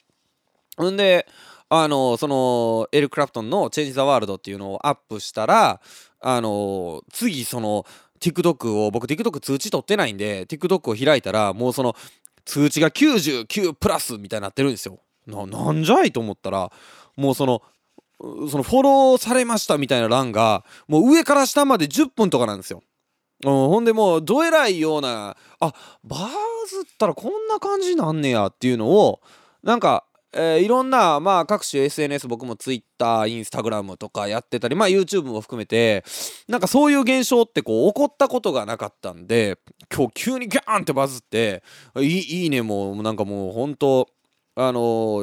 [0.81, 1.25] んで、
[1.69, 5.79] あの、その、エル・クラプトンのチェンジ・ザ・ワールドっていうのをアップしたら、
[6.19, 7.85] あの、次その、
[8.19, 11.95] TikTok を、僕 TikTok 通知取ってないんで、TikTok を開いたら、もうその、
[12.45, 14.99] 通知が99プラスみたいになってるんですよ。
[15.25, 16.71] な、なんじゃいと思ったら、
[17.15, 17.61] もうその
[18.49, 22.81] そのフォローされましたみたいな欄がもう上から下まで10分とかなんですよ。
[23.43, 26.17] うん、ほんでもうどえらいようなあバ
[26.69, 29.19] ズったらこんな感じなんねやっていうのを
[29.63, 36.05] なんか、えー、いろんなまあ各種 SNS 僕も Twitter、Instagram とかやってたりまあ YouTube も含めて
[36.47, 39.59] なんかそういう現象ってこう起こったことがなかったんで
[39.93, 41.63] 今日急にギャーンってバズって
[41.97, 44.07] いいいねもなんかもう本当
[44.55, 44.81] あの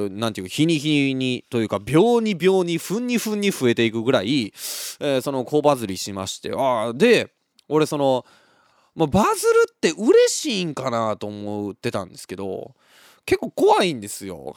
[0.09, 4.53] ー、なんていうか、日に日にというか、秒に秒に、分に分に増えていくぐらい、
[5.01, 7.33] えー、その、小バズりしまして、ああ、で、
[7.69, 8.25] 俺、その、
[8.97, 12.75] まあ、バズるって嬉しいんかなと思ってたんですけど、
[13.25, 14.57] 結構怖いんですよ。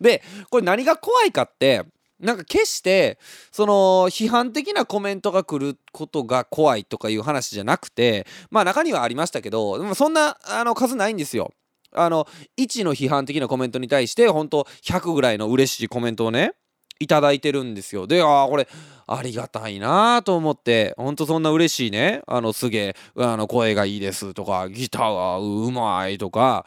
[0.00, 1.84] で、これ何が怖いかって、
[2.20, 3.18] なんか決して
[3.50, 3.72] その
[4.08, 11.52] 批判的なコメントが来ることが怖いとかいう話じゃなくてまあ中にはありましたけどでもそんなあの数ないんですよ。
[11.94, 12.26] あの
[12.58, 16.52] 1の批判的なコメントに対して本当100ぐらいの嬉しいコメントをね
[17.00, 18.06] いただいてるんですよ。
[18.06, 18.68] でああこれ
[19.06, 26.64] ありがたいなと思ってほんとそんな嬉しいねあのすげえあの声がいいですとかギターがうまいとか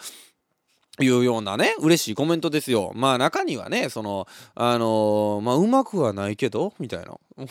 [1.00, 7.18] いうようなね嬉しいコメントですよまあ中にはねそのあのー、まあうまくはないけどみたいな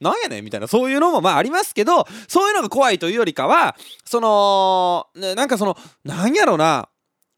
[0.00, 6.88] なんやねんみたいなそういうのもまあありますけどそういうのが怖いというよりかはそのなんかそのなんやろな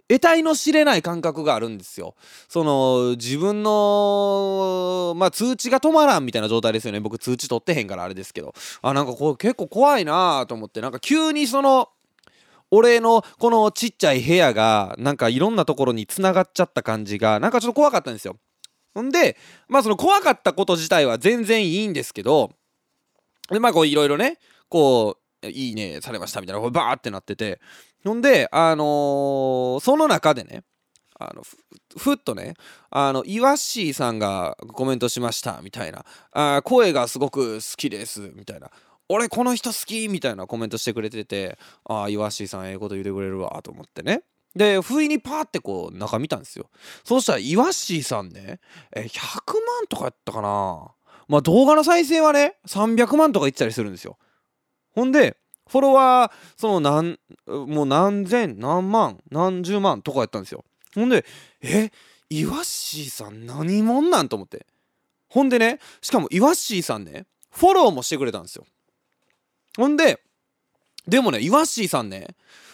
[0.08, 2.14] 得体の知れない感覚があるんですよ。
[2.48, 7.00] その自分のまあ通知が止まらんみたいな状態ですよね。
[7.00, 8.54] 僕通知取ってへんからあれですけど。
[8.80, 11.90] あなんかこう結構怖いなと思ってなんか急にその
[12.70, 18.37] 俺のこのちっちゃい部屋がなんかいろんなところにつながっちゃった感じがなんかちょっと怖かったんですよ。
[18.94, 19.37] ほんで
[19.68, 22.52] まあその怖かったこと自体は全然いいんですけど
[23.50, 27.61] でまあこういろいろねこういいねされましたみたいなこれバーってなってて。
[28.04, 30.62] ほんであのー、その中でね
[31.18, 31.42] あの
[31.96, 32.54] ふっとね
[32.90, 36.04] あのイワッシーさんがコメントしましたみたいな。
[36.33, 38.70] あ声がすごく好きですみたいな。
[39.09, 44.23] 俺この人好きみたいなコメントしてくれててああイワッシーさんええこと言ってくれるわと思ってね。
[44.55, 46.68] で不意にパーってこう中見たんですよ。
[47.05, 48.61] そしたらイワッシーさんね
[48.92, 50.92] え100万とかやったかな。
[51.29, 54.18] まあ動画の再生はね300万とか言ってたりするんですよ。
[54.94, 55.37] ほんで
[55.68, 60.64] フォロワーその何もう何千何万何十万とかやったんですよ。
[60.94, 61.25] ほんで
[61.62, 61.90] え
[62.31, 64.66] イワッシーさん何者なんと思って。
[65.29, 68.64] ほんでねしかもイワッシーさんねフォローもしてくれたんですよ。
[69.76, 70.20] ほんで、
[71.07, 72.28] でもね、イワッシーさんね、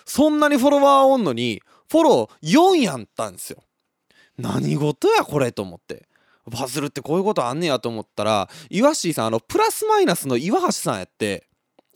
[0.05, 3.63] そんなにフォロワーおんのに、フォロー4やったんですよ。
[4.39, 6.07] 何事やこれと思って。
[6.47, 11.47] バズるってこういうことあんねやと思ったら、イワッシーさん、あの、プラスマイナスの岩橋さんやって、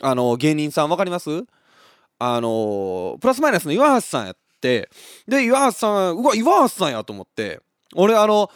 [0.01, 1.45] あの、芸人さんわかります？
[2.19, 4.89] あの、プラスマイナスの岩橋さんやって、
[5.27, 7.61] で、岩橋さん、うわ、岩橋さんやと思って、
[7.95, 8.51] 俺、あの、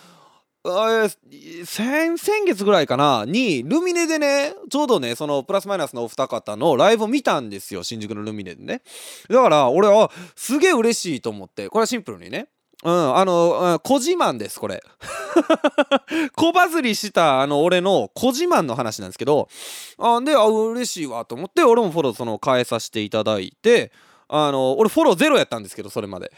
[0.64, 8.82] 先々月ぐらいかなにルミネでねちょうどねそのプラスマイナスのお二方のライブを見たんですよ新宿のルミネでね。
[9.28, 12.46] だから俺はすげえ嬉しいと思ってこれはシンプルにね。
[12.84, 14.82] うんあの小自慢ですこれ。
[16.36, 19.48] 小バズりしたあの俺の小自慢の話なんですけど
[19.98, 23.92] あであ嬉しいわと思って俺もフォローその変えさせていただいて
[24.34, 26.32] あの俺フォローゼロやったんですけどそれまで、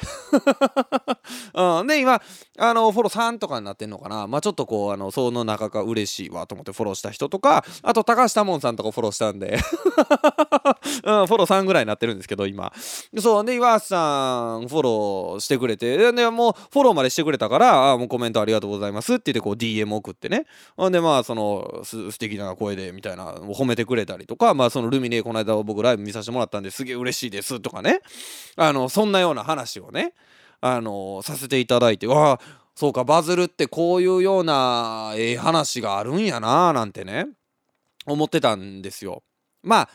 [1.55, 2.21] うん、で今
[2.59, 4.27] あのフォロー3とかになってんのかな。
[4.27, 9.47] まあちょっとこうあのその中が嬉しいわと思ってフォローした人とかあと高橋多門さんとかフォローしたんで、
[11.05, 12.73] うん、フォロー3ぐらいになってるんですけど今。
[13.17, 13.45] そう。
[13.45, 16.13] で岩橋さんフォローしてくれて。
[16.13, 20.47] でもうフォローまでしてくれたからあもうコメントありがとうございますって言ってこう DM 送ってね。
[20.77, 20.93] ほん。
[20.93, 27.84] でまあそのす素敵な声でみたいな褒めてくれたりとかまあそのルミネこの間僕ライブ見させてもらったんですげえ嬉しいですとかね。
[27.85, 28.01] ね
[28.57, 30.15] あのそんなような話をね
[30.61, 37.27] あのさせていただいてわあそうかバズるってこういうようなええ話があるんやななんてね
[38.07, 39.23] 思ってたんですよ。
[39.63, 39.89] まあ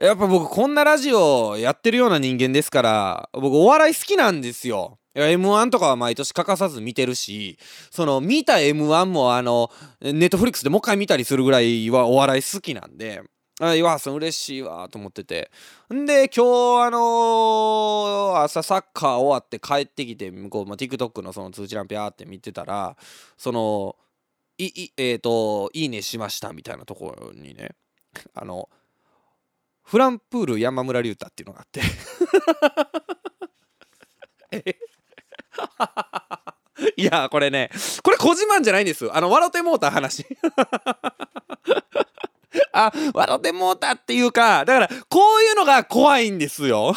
[0.00, 4.98] やっぱ僕こんなラジオやってるような人間ですから僕お笑い好きなんですよ。
[5.14, 7.58] m 1とかは毎年欠かさず見てるし
[7.90, 13.22] その見た m 1もあのネットフリックスでもう一回見たりするぐらいはお笑い好きなんで
[13.60, 15.50] あ岩橋さん嬉しいわと思ってて。
[15.92, 22.96] んで今日あのー、朝サッカー終わって帰ってきて向こう、まあ、TikTok のその通知欄ピャーって見てたら
[23.36, 23.96] その
[24.58, 27.74] いいえっ、ー、と「いいねしました」みたいなところにね
[28.34, 28.68] あの
[29.82, 31.80] フランプール山村隆太っていうのがあって。
[36.96, 37.70] いやこれね
[38.02, 40.26] これ小自慢じゃないんですあの笑ってもうた話
[42.72, 46.94] あ、笑ってもうたっていうか、だから、こういうのが怖いんですよ。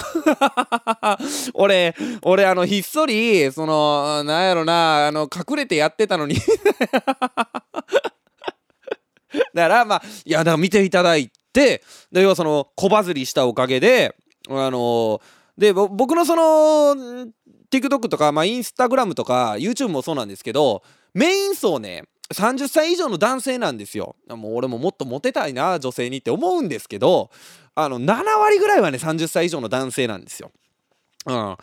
[1.54, 6.36] 俺、俺、あの、ひっそり、その、なんやろな、あの、隠れてやってたのに
[9.54, 14.16] だから、まあ、いや、だから見ていただいて、で、要はその、小バズりしたおかげで、
[14.50, 15.22] あの
[15.58, 17.32] で、僕のその、
[17.72, 20.84] TikTok とか、まあ、Instagram とか、YouTube もそうなんですけど、
[21.14, 24.16] メイン層ね、30歳以上の男性なんですよ。
[24.30, 27.30] もう俺ももっとモテたいな女性にって思うんですけど
[27.76, 30.52] あの7割ぐらいはね30歳以上の男性なんですよ。
[31.28, 31.58] うん、あ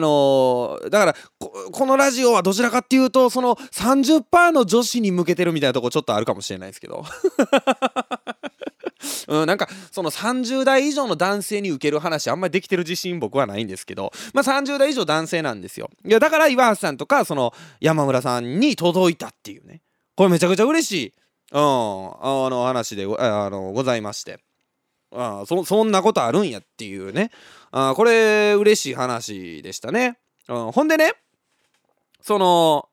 [0.00, 7.04] のー、だからこのラジオはどちらかっていうとその30%の女子に向けてるみたいなとこちょっとあるかもしれないですけど。
[9.28, 14.12] うん、なんかその30代以上の男性に受ける話あんまりできてる自信僕はないんですけど。
[14.32, 15.90] まあ30代以上男性なんですよ。
[16.04, 19.82] いやだから岩橋さんとかその山村さんに届いたっていうね。
[20.18, 21.12] これめちゃくちゃ嬉しい、
[21.52, 24.40] うん、あの話であのございまして。
[25.12, 27.30] あそそんなことあるんやっていうね。
[27.70, 31.12] あこれ嬉しい話でしたね、うん、ほんでね
[32.20, 32.88] その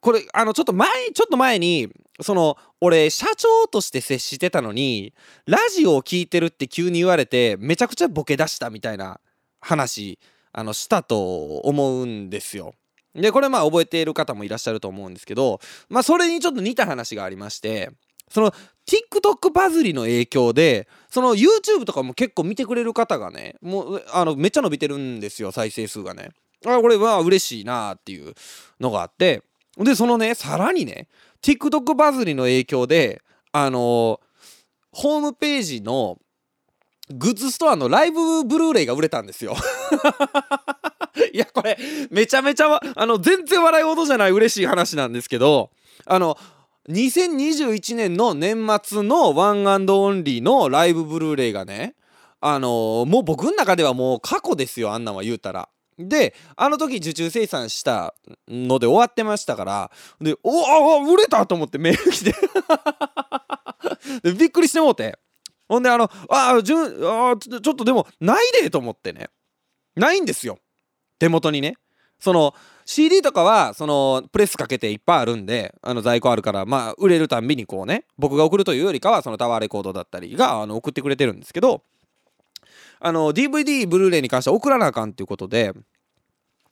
[0.00, 1.88] これあのちょっと前ちょっと前に
[2.20, 5.14] その俺社長として接してたのに
[5.46, 9.20] ラジオを聞いてるって急に言われてめちゃくちゃボケ出したみたいな
[9.60, 10.18] 話
[10.52, 12.74] あのしたと思うんですよ。
[13.14, 17.90] で、これまあ覚えている方もいらっしゃると思うんですけど、まあそれにちょっと似た話がありまして、
[18.28, 18.52] その
[18.86, 26.30] TikTok バズりの影響で、その YouTube とかも結構見てくれる方がね、もうあのめっちゃ伸びてるんですよ、再生数がね。
[26.66, 28.34] あ、これは嬉しいなっていう
[28.80, 29.42] のがあって、
[29.78, 31.08] で、そのね、さらにね、
[31.42, 33.22] TikTok バズりの影響で、
[33.52, 34.18] あのー、
[34.92, 36.18] ホームページの
[37.10, 39.54] グッズストアのライブブルーレイが売れたんですよ
[41.32, 41.78] いやこれ
[42.10, 45.70] めちゃめちゃあの全然笑い事じゃない嬉しい話なんですけど
[46.06, 46.36] あの
[46.88, 51.94] 2021年の年末のワンオンリーのライブブルーレイがね
[52.40, 55.68] あのもう僕の中ではもう過去ですよあんなんは言うたら。
[55.96, 58.14] であの時受注生産した
[58.48, 62.34] ので終わってましたからでおお売れたと思ってメール来て。
[64.36, 65.16] びっくりしてもうて。
[65.68, 69.30] ほんであのああちょっとでもないでと思ってね。
[69.96, 70.58] ないんですよ。
[71.18, 71.76] 手元にね。
[72.18, 72.54] その
[72.86, 81.82] CD とかはそのプレスかけていっぱいあるんであの在庫あるからまあ売れるたんびにこうね僕が送るというよりかはそのタワーレコードだったりがあの送ってくれてるんですけど
[83.00, 85.72] あの DVD ブルーレイに関しては送らなあかんっていうことで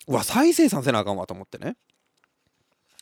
[0.07, 1.77] うわ再生産せなあかんわと思ってね。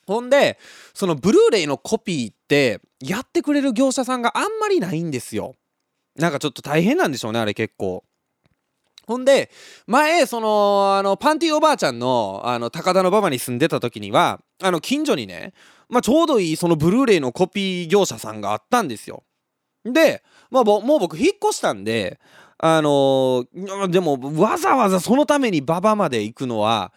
[0.06, 0.58] ほんで
[0.92, 5.56] そのブルーレイのコピーってやってくれる業者さんがあんまりないんですよ。
[6.16, 8.04] なんかちょっと大変なんでしょうねあれ結構。
[9.10, 9.50] ほんで
[9.88, 15.52] 前そのあのパンティおばあちゃんのあの高田馬場に住んでた時にはあの近所にね、
[15.88, 19.24] まあ、ちょうどいいそのブルーレイのコピー業者さんがあったんですよ
[19.84, 22.20] で、まあ、もう僕引っ越したんで
[22.56, 26.92] あのー、でもわざわざそのために馬場まで行くのは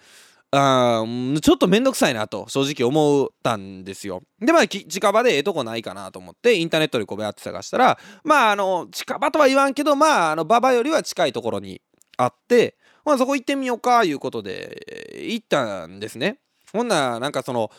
[0.55, 1.03] あ
[1.41, 4.21] ちょっとめんどくさいなと正直思ったんですよ。
[4.39, 11.81] でまあ近場でええとこないかなと思ってインターネットでこうやって探したらまああの近場とは言わんけどまああの馬場よりは近いところに
[12.17, 16.39] あってまあそこ行ってみようかいうことで行ったんですね。
[16.71, 17.71] ほんならなんかその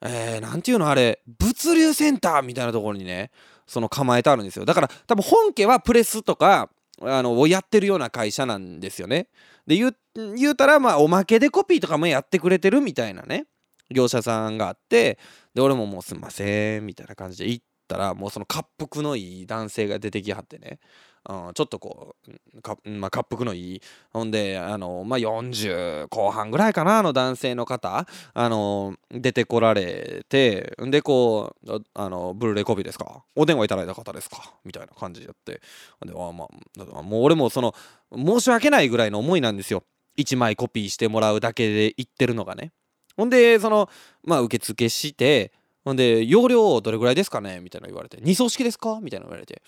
[0.00, 3.30] えー、なんていうのあれ物流センターみたいなところにね
[3.66, 6.70] その構えてあるんですよだから多分本家はプレスとか
[7.00, 9.28] あのをやってるような会社なんですよね。
[9.66, 13.46] で言うたらまあおまけでコピーとかもやってくれてるみたいなね
[13.90, 15.18] 業者さんがあって
[15.54, 20.80] で俺ももうすんませんみたいな感じで行ったらもうその滑腹のいい男性が出てきはってね
[21.28, 22.16] うん、ちょっとこ
[22.56, 23.82] うか、まあ、滑腹のいい。
[24.12, 33.24] ほんであの、まあ、40後半ぐらいかなあの男性の方あの出てこられてでこうあのブルーレコピーですか？
[33.36, 34.54] お電話いただいた方ですか？
[34.64, 35.60] みたいな感じでやって。
[36.06, 36.48] であ、ま
[36.96, 37.74] あ、もう俺もその
[38.16, 39.82] 申し訳ないぐらいの思いなんですよ。
[40.16, 42.72] 1枚コピーしてもらうだけで言ってるのがね。
[43.16, 43.90] ほんでその
[44.24, 45.52] まあ受付して
[45.84, 47.60] ほんで容量どれぐらいですかね？
[47.60, 48.16] みたいな言われて。
[48.16, 48.98] 2層式ですか？
[49.02, 49.60] みたいな言われて。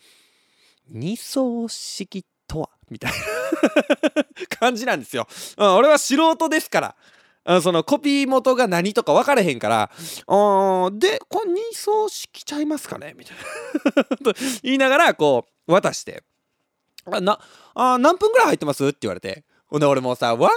[0.90, 2.70] 二層式とは？
[2.90, 4.24] みたいな
[4.58, 5.26] 感じなんですよ、
[5.56, 5.74] うん。
[5.76, 7.60] 俺は素人ですから。
[7.62, 13.36] そのコピー元が何とか分かれへんから「でこれ二層式ちゃいますかね?」みたい
[13.96, 16.22] なと 言いながらこう渡して
[17.10, 17.40] 「あな
[17.74, 20.52] あ何分ぐらい入ってます?」って言われてほんで俺もさワン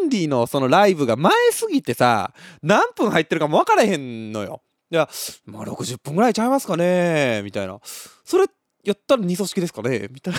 [0.00, 2.32] オンリーのそのライブが前すぎてさ
[2.62, 4.62] 何分入ってるかも分からへんのよ。
[4.90, 5.08] いや
[5.44, 7.42] まあ60分ぐらいちゃいますかね？
[7.44, 7.78] みたいな。
[8.24, 8.46] それ
[8.84, 10.34] やったら二組織ですかねみたい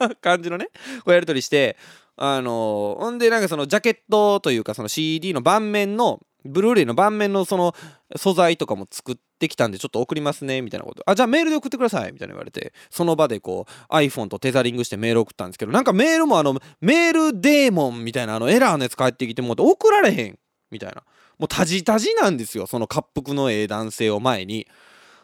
[0.00, 0.68] な感じのね、
[1.04, 1.76] こうやり取りして、
[2.16, 7.74] あの、ほんでなんかそのジャケットというかその CD の盤面の、ブルーレイの盤面のその
[8.16, 11.02] 素材とかも作ってきたんでちょっと送りますねみたいなこと。
[11.04, 20.38] あ、じゃあメールで送ってくださいみたいな言われて、その場でこう iPhone とテザリングしてメール送ったんですけど、なんかメールもあのメールデーモンみたいなあのエラーのやつ返ってきてもう送られへん
[20.70, 21.02] みたいな。
[21.38, 24.66] もうタジタジなんですよ、その滑腹のええ男性を前に。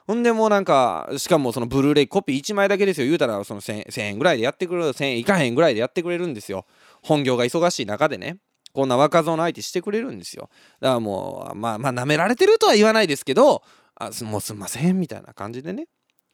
[0.07, 3.07] ほんでもうなんかしかもそのブルーレイコピー1枚だけですよ。
[3.07, 6.64] 言うたらその 1000, 円ぐらいでやってくれる1000円いかへんぐらいでやってくれるんですよ。
[7.02, 8.38] 本業が忙しい中でね。
[8.72, 10.50] こんな若造の相手してくれるんですよ。
[10.80, 13.62] だからもうまあまあ舐められてるとは言わないですけど
[13.94, 15.88] あもうすんませんみたいな感じでね。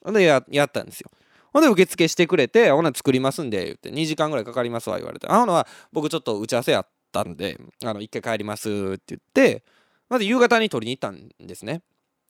[0.04, 1.10] ほんでややったんですよ。
[1.52, 5.28] ほんで受付してくれてほんな作りますんで言って2時間ぐらいかかりますわ言われて。
[5.28, 9.62] あほなは僕ちょっと打ち合わせやったんであの1回帰りますって言って
[10.08, 11.82] まず夕方に取りに行ったんですね。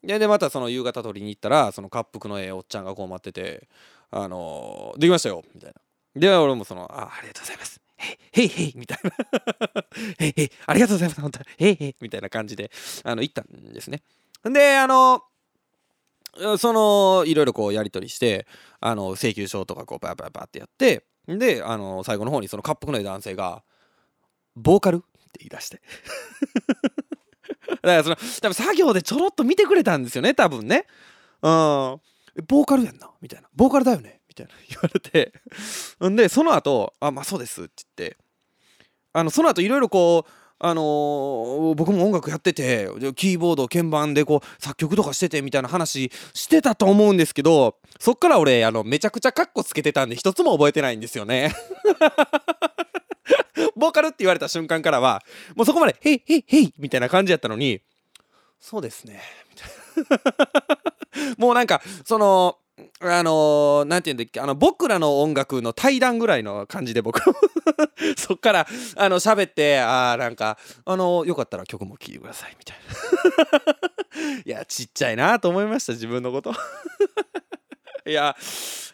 [0.04, 3.68] ででまたその夕方取りに行ったらその滑腹のええおっちゃんがこう待ってて
[4.10, 5.80] 「あのー、できましたよ」みたいな。
[6.20, 7.80] で俺もその「あありがとうございます」
[8.32, 9.10] へいへいみたいな
[10.18, 12.70] へいへいありがとうございます本当へいへいみたいな感じで
[13.04, 14.02] あの行ったんですね。
[14.44, 15.22] であの
[16.58, 18.46] そのいろいろこうやり取りして
[18.80, 23.62] あの請求書とかこうバーバーバーってやってであの最後の方にその滑腹のいい男性が
[24.56, 25.00] 「ボーカル?」っ
[25.32, 25.80] て言い出して
[27.82, 30.86] からその多分作業でちょろっと見てくれたんですよね多分ね。
[31.42, 32.00] うん。
[32.48, 33.48] ボーカルやんなみたいな。
[33.54, 34.52] ボーカルだよねみたいな。
[34.68, 35.32] 言われて。
[36.08, 38.16] んでその後あまあそうですって言って。
[39.12, 40.30] あのその後いろいろこう
[40.64, 51.52] あのー、僕も音楽やっててキーボード鍵盤でこう作曲とかしててみたいな話してたと思うんですけどそっから俺あのめちゃくちゃカッコつけてたんで一つも覚えてないんですよね。
[53.76, 55.22] ボーカルって言われた瞬間からは、
[55.54, 57.80] もうそこまで、へいへいへいみたいな感じやったのに、
[58.60, 59.20] そうですね、
[61.36, 62.58] もうなんか、その、
[63.00, 67.20] あのー、なんて言うんだっけ、あの、僕らの音楽の対談ぐらいの感じで僕
[68.16, 68.66] そっから、
[68.96, 74.42] あの、喋って、ああ、なんか、あのー、よかったら曲も聴いてください、みたいな。
[74.44, 76.52] いや、ちっちゃいなと思いました、自分のこと。
[78.06, 78.36] いや、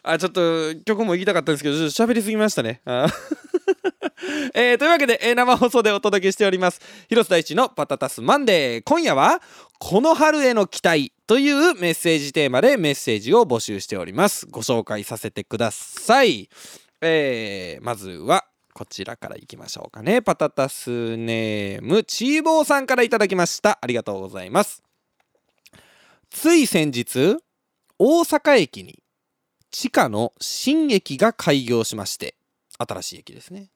[0.03, 2.81] あ、ちょっと曲も行きたかったんですけど、ちょっと喋りすぎましたね。
[4.53, 6.81] えー、というわけで、えー、生放送でお届けしております。
[7.07, 8.83] 広瀬大地のパタタスマンデー。
[8.83, 9.41] 今夜は
[9.79, 14.45] この春への期待というメッセージテーマでメッセージを募集しております。
[14.47, 16.49] ご紹介させてください、
[17.01, 20.21] えー、まずはこちらからいきましょうかね。
[20.21, 23.79] パタタスネームチーボーさんからいただきました。
[23.81, 24.83] ありがとうございます。
[26.29, 27.37] つい先日
[27.97, 28.98] 大阪駅に
[29.71, 32.35] 地下の新駅が開業しまして
[32.77, 33.69] 新しい駅ですね。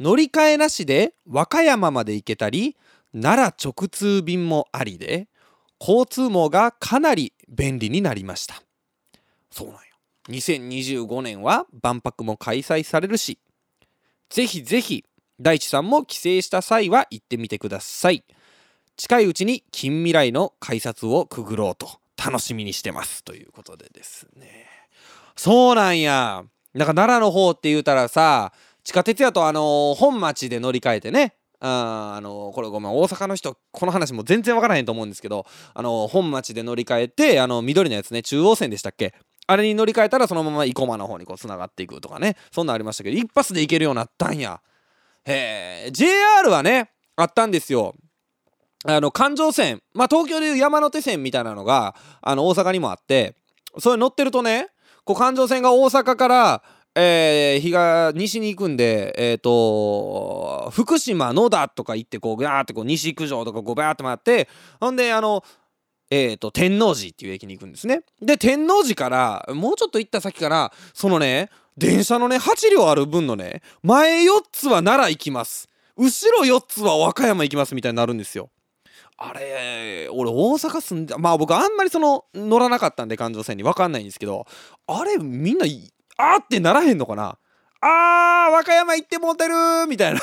[0.00, 2.76] 乗り換えなしで和歌山まで行けたり
[3.12, 5.28] 奈良直通便もありで
[5.80, 8.62] 交通網がかなり便利になりました。
[9.50, 9.80] そうなんよ。
[10.28, 13.38] 2025年は万博も開催されるし
[14.30, 15.04] ぜひぜひ
[15.40, 18.24] 大地さんも帰省した際は行ってみてください。
[18.96, 23.24] 近いうちに近未来の改札をくぐろうと楽しみにしてます。
[23.24, 24.81] ということでですね。
[25.36, 26.44] そうなんや。
[26.74, 28.52] なんか奈良の方って言うたらさ
[28.82, 39.14] 地下鉄やとあのー、本町で乗り換えてねああのこれごめん大阪の人この話も全然わからへんと思うんですけどあの本町で乗り換えてあの緑のやつね中央線でしたっけ？
[39.46, 42.36] あれに乗り換えたらそのまま生駒の方にこうつながっていくとかね。
[42.50, 44.60] そんなんありましたけど一発で行けるようになったんや。
[45.24, 47.94] へえ JR はねあったんですよ。
[48.84, 53.36] あの環状線まあ東京でいう山手線みたいなのがあの大阪にもあって
[53.78, 54.68] それ乗ってるとね
[55.04, 56.62] こう環状線が大阪から
[56.94, 64.48] えー、日が西に行くんで、え、ー、と福島野田とか行ってこうガーってこう西九条とかこうバーって回って
[64.78, 65.42] ほんであの
[66.10, 68.02] えっ、ー、と天王寺っていう駅に行くんですね。
[68.20, 71.48] で天王寺からもうちょっと行った先からそのね
[71.78, 75.70] 電車のね8両ある分のね前4つは奈良行きます。
[75.96, 78.50] 後ろ4つは和歌山行きますみたいになるんですよ。
[79.16, 83.62] あれ俺大阪住んでまあ僕あんまりその乗らなかったんで環状線に。
[83.62, 84.46] 分かんないんですけど
[84.86, 85.66] あれみんな
[86.16, 87.38] あーってならへんのかな？
[87.80, 89.54] あー和歌山行ってもうてる
[89.88, 90.20] みたいな。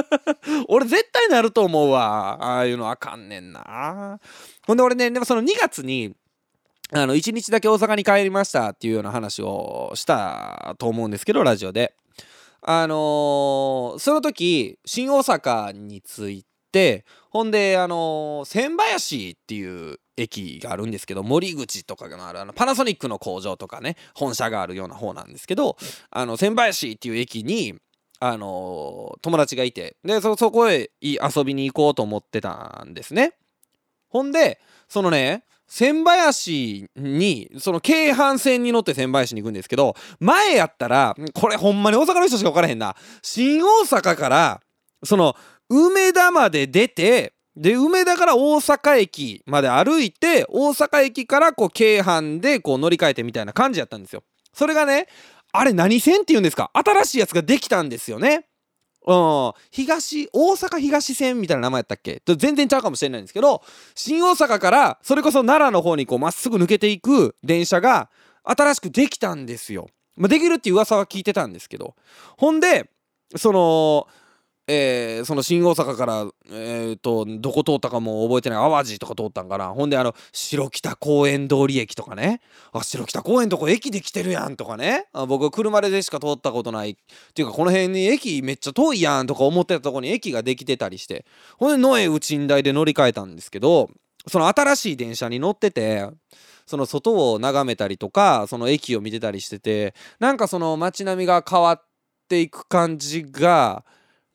[0.68, 2.38] 俺絶対なると思うわ。
[2.40, 4.18] ああいうのあかんねんな。
[4.66, 6.14] ほんで俺ねでもその2月に
[6.92, 11.94] あの1日だけ大阪に帰りましたっていうような話をしたと思うんですけどラジオで。
[12.68, 25.76] あのー、その時新大阪に着いててほんであの、千林っていう駅があるんですけど森口とかがあるあのパナソニックの工場とかね本社があるような方なんですけど
[26.10, 27.74] あの千林っていう駅に
[28.18, 33.34] あの、友達がいてでそこへ遊びに行こうと思ってたんですね。
[34.08, 42.96] ほんでそのね千林にその京阪線に乗って千林に行くんですけど前やったらこれほんまに大阪の人しか分からへんな。
[43.22, 44.60] 新大阪から
[45.04, 45.36] その
[45.68, 54.22] 梅田まで出てで梅田から大阪駅まで歩いて大阪駅からこう京阪でこう乗り換えてみたいな感じやったんですよ。
[54.52, 55.06] それがね
[55.52, 56.70] あれ何線っていうんですか？
[56.74, 58.46] 新しいやつができたんですよね。
[59.06, 59.52] うん。
[59.70, 62.20] 東大阪東線みたいな名前やったっけ？
[62.20, 63.62] と全然ちゃうかもしれないんですけど
[63.94, 68.10] 新大阪からそれこそ奈良の方にこうまっすぐ抜けていく電車が
[68.44, 71.94] 新しくできたんですよ、まあ、できるっていう噂は聞いてたんですけど。
[72.36, 72.90] ほんで
[73.36, 74.08] その
[74.68, 79.68] えー、その新大阪から、えーと、どこ通ったかも覚えてない淡路とか通ったんかな。
[79.68, 82.40] ほんであの白北公園通り駅とかね。
[82.72, 85.06] あ白北公園とこ駅できてるやんとかね。
[85.12, 86.90] あ僕車でしか通ったことない。
[86.90, 86.96] っ
[87.34, 91.24] ていうかこの辺に駅めっちゃ遠いやんとか思ってたとこに駅ができてたりして。
[91.58, 93.90] ほんで野江内台で乗り換えたんですけど
[94.26, 96.08] その新しい電車に乗ってて
[96.66, 101.82] その外を眺めたりとかその駅を見てたりしててなんかその街並みが変わっ
[102.28, 103.84] ていく感じが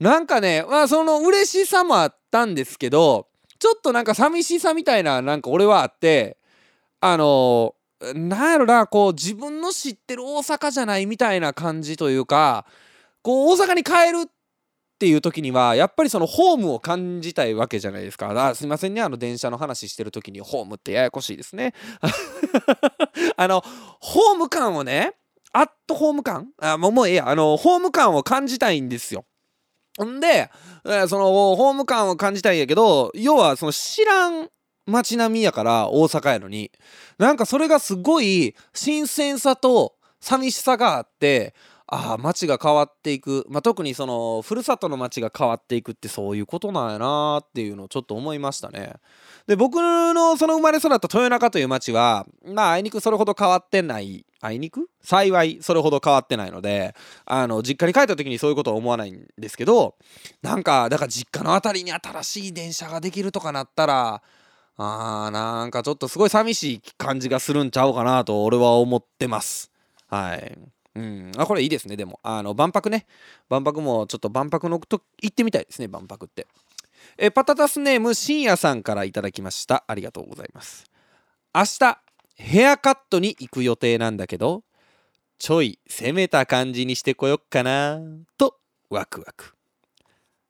[0.02, 3.28] なんかねまあその嬉しさもあったんですけど
[3.60, 6.38] ちょっとなんか寂しさみたいななんか俺はあって
[7.00, 7.76] あの
[8.16, 12.66] なんやろなこう自分の知ってる大阪じゃないみたいな感じというか
[13.22, 14.32] こう大阪に帰るっ
[14.98, 18.50] ていう時にはやっぱりそのホームを感じたいわけじゃないですか。
[18.50, 21.76] あすいませんねあの電車の話してる時にホームってややこしいですね。
[23.38, 23.64] あの
[24.00, 25.14] ホーム感をね
[25.54, 26.50] アットホーム感？
[26.60, 27.30] あもうもうええや。
[27.30, 29.26] あのホーム感を感じたいんですよ。
[30.04, 30.50] んで、
[30.86, 34.50] えー、そのホーム感を感じたいんやけど要はその知らん
[34.86, 36.72] 街並みやから大阪やのに
[37.18, 41.54] なんかそれがすごい新鮮さと寂しさがあって
[41.94, 48.94] ああ街が変わっていく、まあ、特にそのふるさとの街が変わっていくってそういうことなんやなっていうのをちょっと思いましたね。
[49.46, 54.90] で僕のその生まれ育った豊中という町はまああいにくそれほど変わってないあいにく？
[55.04, 56.94] 幸いそれほど変わってないので
[57.26, 59.96] あの実家に帰った時にそういうことは思わないんですけど
[60.42, 64.22] なんかだから実家の辺りに新しい電車ができるとかなったら
[64.78, 69.72] あーなんかちょっとすごい寂しい感じがするんちゃうかなと俺は思ってます。
[70.08, 70.58] はい。
[70.96, 71.32] うん。
[71.38, 72.20] あこれいいですねでも。
[72.24, 73.06] あの万博ね。
[73.48, 76.48] 万博もちょっと万博のと行ってみたいですね万博って。
[77.18, 79.84] えパタタスネーム深夜さんからいただきました。
[79.88, 80.86] ありがとうございます。
[81.54, 82.00] 明日
[82.44, 84.64] ヘアカットに行く予定なんだけど
[85.38, 88.00] ちょい攻めた感じにしてこよっかな
[88.38, 88.58] と
[88.90, 89.54] ワクワク。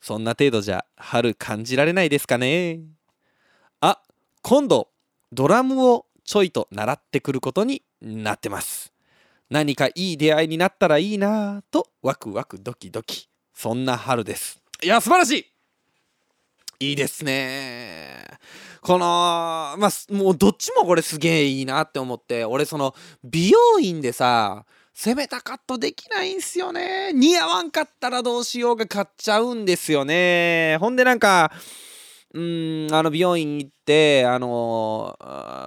[0.01, 2.79] そんな程度じゃ春感じられないですかね。
[3.81, 4.01] あ
[4.41, 4.89] 今度
[5.31, 8.91] ドラムをちょいと習ってくることになってます。
[9.49, 13.29] 何かいい出会いになったらいいなとワクワクドキドキ。
[13.53, 14.61] そんな春です。
[14.81, 15.51] いや素晴らしい！
[16.82, 18.25] いいですね。
[18.82, 22.43] このまあもうどっちもこれすげえいいなって思って。
[22.43, 24.65] 俺その美容院でさ
[24.95, 27.13] 攻めたカットできないんすよね。
[27.13, 30.77] 似合わんかったらどうしようが買っちゃうんですよね。
[30.79, 31.51] ほんでなんか
[32.34, 35.17] うんあの美容院行ってあの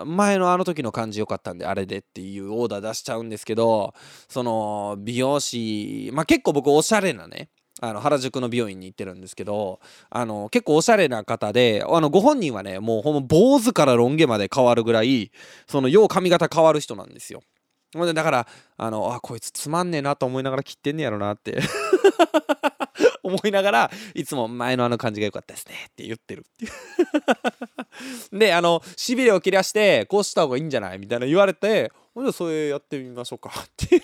[0.07, 3.95] 前のあの時の感じ良かったんであれでっていうオーダー出しちゃうんですけど
[4.29, 7.51] その美容師まあ結構僕おしゃれなね
[7.81, 15.33] あの原宿の美容院に行ってるんですけどあの結構おしゃれな方であのご本人はねもうほんま坊主からロン毛まで変わるぐらい
[15.67, 17.43] そのよう髪型変わる人なんですよ。
[18.13, 21.61] だからあのあこいつつまんねえなと思いながら切ってんねやろなって。
[23.23, 26.73] 思いながらいつも前のあの感じが良かったですねって言ってるっていう。
[28.39, 30.99] であのしびれを切らしてこうした方がいいんじゃない？
[30.99, 33.51] みたいな言われてほんでそれやってみましょうか。
[33.51, 34.03] っていう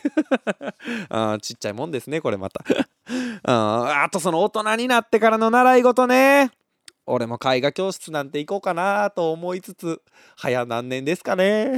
[1.11, 2.65] あちっちゃいもんですねこれまた。
[3.45, 6.51] ああとその大人になってからの習い事ね。
[7.07, 10.01] 俺も絵画教室なんて行こうかなと思いつつ
[10.37, 11.77] 早何年ですかね。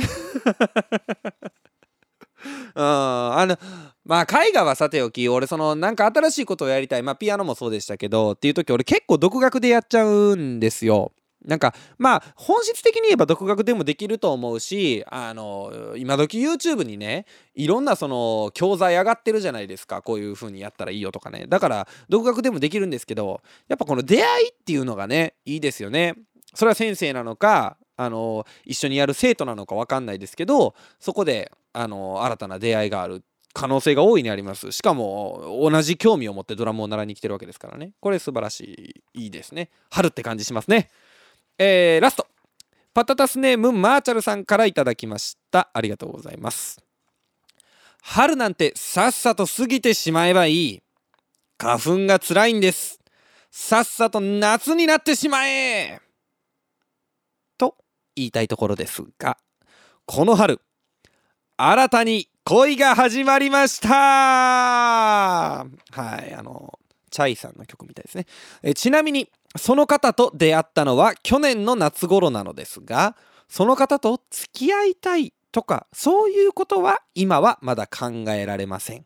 [2.75, 2.85] うん。
[2.85, 3.57] あの
[4.05, 7.03] まあ絵画はさておき俺そのなんか新しいことをやりたい。
[7.03, 11.13] まあピアノもそうでしたけどっていう時俺結構独学でやっちゃうんですよ。
[11.45, 20.03] なんかまあ本質的に言えば独学でもできると思うしあの今時 YouTube にねいろんなその教材上がってるじゃないですか。
[20.03, 21.47] こういう風にやったらいいよとかね。
[21.49, 26.15] だから独学でもできるんですけどやっぱこの出会いっていうのがねいいですよね。
[26.55, 33.23] それは先生なのかあの一緒にやる生徒なのか分かんないですけどそこであの新たな出会いがある
[33.55, 34.73] 可能性が大いにあります。
[34.73, 37.93] しかも同じ興味を持ってドラムを習いに来てるわけですからね。
[38.01, 39.71] これ素晴らしいいいですね。
[39.91, 40.91] 春って感じしますね。
[41.59, 42.27] えー、ラスト。
[42.95, 45.71] パタタスネームマーチャルさんからいただきました。
[45.73, 46.83] ありがとうございます。
[48.03, 50.83] 春なんてさっさと過ぎてしまえばいい。
[51.59, 52.99] 花粉が辛いんです。
[53.51, 56.02] さっさと夏になってしまえ。
[58.17, 59.39] 言いたいところですが
[60.07, 60.61] この春
[61.57, 63.89] 新たに恋が始まりました。
[63.89, 66.79] はいあの
[67.11, 68.27] チャイさんの曲みたいですね。
[68.63, 73.17] えちなみにその方と出会ったのは去年の夏頃なのですが
[73.49, 79.05] その方と付き合いたいとかそういうことは今はまだ考えられません。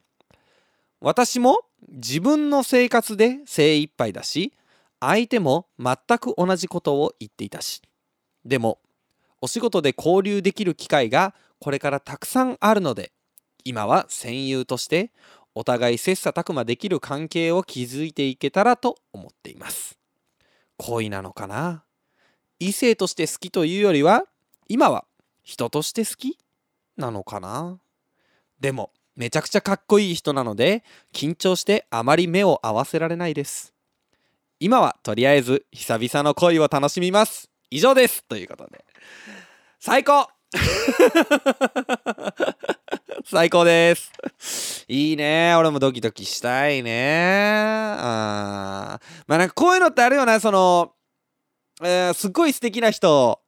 [1.00, 4.54] 私も自分の生活で精一杯だし
[4.98, 7.82] 相手も全く同じことを言っていたし
[8.44, 8.78] でも
[9.46, 13.12] お仕事で交流できる機会がこれからたくさんあるので
[13.62, 15.12] 今は戦友として
[15.54, 20.00] お互い切磋琢磨できる関係を築いていけたらと思っています。
[20.78, 21.84] 恋なのかな？
[22.58, 24.24] 異性として好きというよりは
[24.66, 25.04] 今は
[25.44, 26.36] 人として好き
[26.96, 27.78] なのかな？
[28.58, 30.82] でもめちゃくちゃかっこいい人なので
[31.12, 33.72] 緊張してあまり目を合わせられないです。
[34.58, 37.48] 今はとりあえず久々の恋を楽しみます。
[37.76, 38.24] 以上です。
[38.24, 38.82] ということで。
[39.78, 40.30] 最高。
[43.26, 44.86] 最高です。
[44.88, 45.54] いいね。
[45.56, 47.94] 俺もドキドキしたいね。
[47.98, 50.40] あまあなんかこういうのってあるよな。
[50.40, 50.94] その、
[51.82, 53.42] えー、すっごい素敵な人。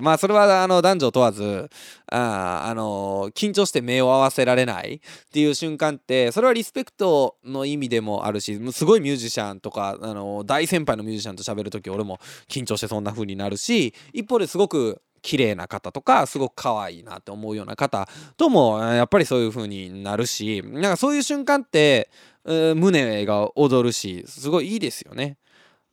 [0.00, 1.70] まあそれはあの男女問わず
[2.06, 5.00] ああの緊張して目を合わせられないっ
[5.32, 12.18] ていう瞬間ってそれはリスペクトの意味でもあるしすごいミュージシャンとかあの大先輩のミュージシャンと喋る時俺も
[12.48, 22.10] 緊張してそんな風になるし一方ですごく綺麗な方とかすごく可愛いなって思うような方ともやっぱりそういう風になるしなんかそういう瞬間って、
[22.44, 25.38] 胸が躍るしすごいいいですよね。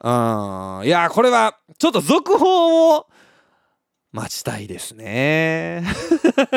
[0.01, 3.07] うんいやこれはちょっと続報を
[4.11, 5.83] 待ちたいですね。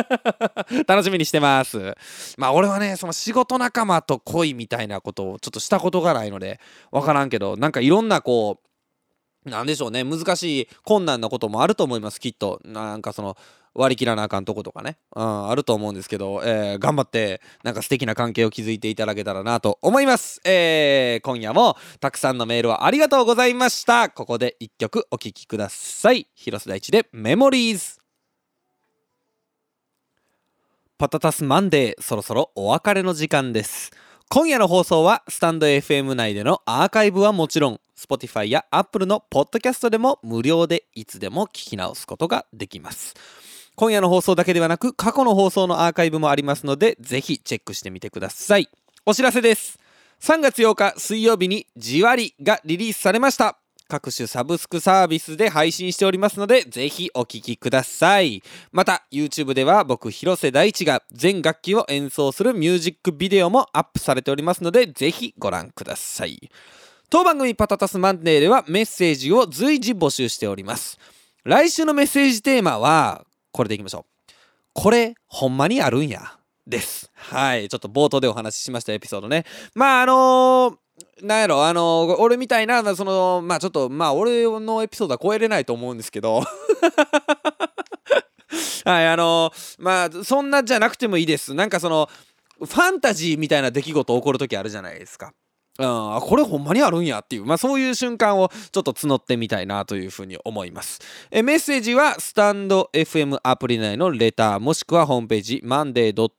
[0.89, 1.95] 楽しみにしてます。
[2.39, 8.61] まあ俺はねその仕事仲間と恋みたいなことをちょっとしたことがないのでわからんけどなんかいろんなこ
[9.45, 12.61] うなんでしょうね難しい困難なこともあると思いますきっと。
[12.65, 13.37] なんかその
[13.75, 24.11] 割り切らなあかんとことかね、うん、あると思うんですけど、えー、頑張ってなんか素敵な関係を築いていただけたらなと思います、えー、今夜もたくさんのメールをありがとうございました。
[24.11, 26.29] ここで1曲お聴きください。
[26.35, 28.01] 広瀬大地でメモリーズ
[30.99, 33.91] パタタスマンデーそろそろお別れの時間です。
[34.29, 43.15] 今夜の放送はスタンド FM 内でのアーカイブはもちろん Spotify や Apple のポッドキャストでも無料でいつでも聞き直すことができます。
[43.75, 48.69] 今夜の放送だけではなく過去の放送のアーカイブもありますのでぜひチェックしてみてください。
[49.07, 49.79] お知らせです。
[50.21, 53.59] 3月8日水曜日にじわりがリリースされました。
[53.89, 58.43] 各種サブスクサービスで配信しておりますのでぜひお聴きください。
[58.73, 66.51] また YouTube では僕広瀬大地が全楽器を演奏するミュージックビデオもアップされておりますのでぜひご覧ください。
[67.11, 70.99] 当番組パタタスマンデーではメッセージを随時募集しております。
[71.45, 74.33] 来週のメッセージテーマは、これでいきましょう。
[74.75, 76.39] これ、ほんまにあるんや。
[76.67, 77.11] です。
[77.15, 77.69] はい。
[77.69, 79.45] ちょっと冒頭でお話ししましたエピソードね。
[79.75, 80.77] まあ、あのー
[81.23, 86.43] なんやろ、あのー、俺みたいな、その、まあちょっと、まあ俺のエピソードは超えれないと思うんですけど。
[88.85, 91.55] はい、あのー、まあそんなじゃなくてもいいです。
[91.55, 92.09] なんかその、
[92.59, 95.33] ファンタジーみたいな出来事起こる時あるじゃないですか。
[95.79, 101.01] うん、これほんまにあるんやっていう、まあ、そういう瞬間をちょっと募ってみたいなというふうに思います。
[101.31, 106.31] えメッセージはスタンド FM アプリ内のレターもしくはホームページマンデー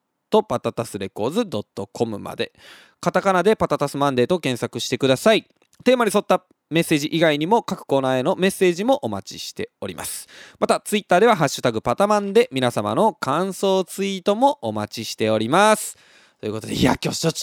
[0.41, 1.47] パタタスレコーズ
[1.91, 2.53] .com まで。
[2.99, 5.45] カタカナでパタタスマンデーと検索してください。
[5.84, 10.27] テーマに沿ったメッセージ以外にも各コーナーへのメッセージもお待ちしております。
[10.59, 15.97] また、ツイッターではハッシュタグパタマンで皆様の感想ツイートもお待ちしております。
[16.39, 17.39] ということで、いや、今日ちょっと、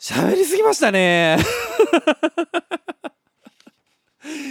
[0.00, 1.38] 喋りすぎましたね。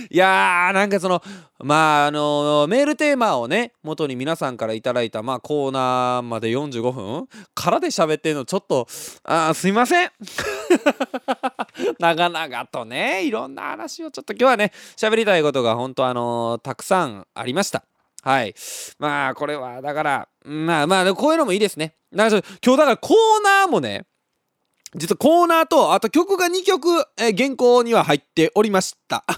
[0.10, 1.22] いやーなんかその
[1.60, 8.88] まああのメールテーマをね元に皆さんから頂いたまあコーナーまで45分からで喋ってるのちょっと
[9.24, 10.12] あすいません
[12.00, 17.84] 長々とねいろんな話をちょっと今日はね喋りたいことが本当あのたくさんありました
[18.24, 18.56] はい。
[19.00, 21.96] まあ、これは、だから、まあまあ、こういうのもいいですね。
[22.12, 24.06] なんか今日だからコーナーもね、
[24.98, 29.24] 実はコーナーと、あと曲が2曲、えー、原稿には入っておりました。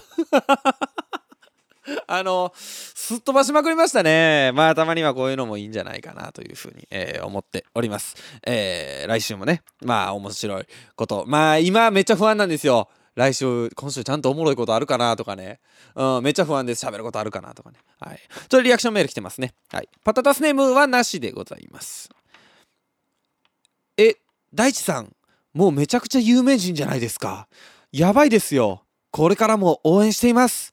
[2.06, 4.52] あの、すっ飛ばしまくりましたね。
[4.54, 8.16] まあ、たまにはこういうのもいいんじゃないかなというふうに、えー、思っております。
[8.46, 11.24] えー、来週もね、まあ、面白いこと。
[11.26, 12.88] まあ、今めっちゃ不安なんですよ。
[13.16, 15.60] 来週、今週ちゃんとおもろいことあるかなとかね。
[15.94, 16.86] うん、めっちゃ不安です。
[16.86, 17.78] 喋ることあるかなとかね。
[17.98, 18.18] はい。
[18.18, 19.54] ちょっとリアクションメール来てますね。
[19.72, 19.88] はい。
[20.04, 22.08] パタタスネームはなしでございます。
[23.96, 24.16] え、
[24.54, 25.12] 大地さん、
[25.52, 27.48] もうめちゃくちゃ有名人じゃないですか。
[27.92, 28.84] やばいですよ。
[29.10, 30.72] これからも応援しています。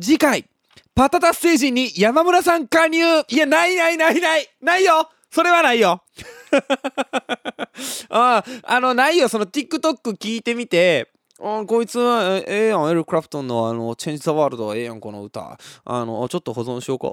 [0.00, 0.48] 次回、
[0.94, 2.98] パタタステージに山村さん加入
[3.28, 6.02] いや、ないないないないないよそれはないよ
[8.08, 9.28] ああの、ないよ。
[9.28, 11.10] その TikTok 聞いてみて、
[11.40, 15.58] あこいつはええやん、エル・クラプトンのあの、チェンジ・ザ・ワールドはええやん、この歌。
[15.84, 17.08] あの、ちょっと保存しようか。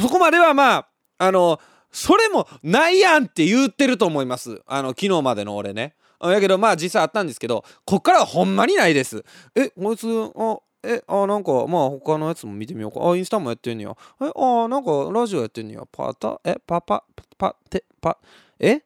[0.00, 1.58] そこまではまあ、あの、
[1.90, 4.60] それもないやんって言ってると思います。
[4.66, 5.94] あの、昨日までの俺ね。
[6.30, 9.24] やけどまあ実際あったんですけどこっからはほんまにないです。
[9.54, 10.06] えこいつ
[10.36, 13.08] あえあなんかまあ他のやつも見てみようか。
[13.08, 13.96] あインスタもやってんねや。
[14.20, 15.82] えあなんかラジオやってんねや。
[15.92, 17.04] パタえパパ
[17.38, 18.18] パてパ
[18.58, 18.82] え？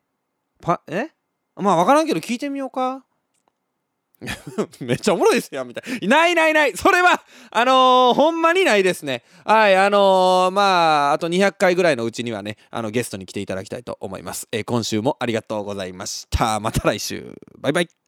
[0.60, 1.08] パえ？
[1.56, 3.05] まあ分からんけど聞いてみようか。
[4.80, 5.98] めっちゃおもろいですよみたいな。
[6.00, 6.76] いないない。
[6.76, 9.22] それはあのー、ほんまにないですね。
[9.44, 16.60] はいあのー、まああと200回ぐらいのうちにはねあのゲストに来ていただきたいと思います、えー、今週もありがとうございました。
[16.60, 17.34] また来週。
[17.58, 18.05] バイバイ。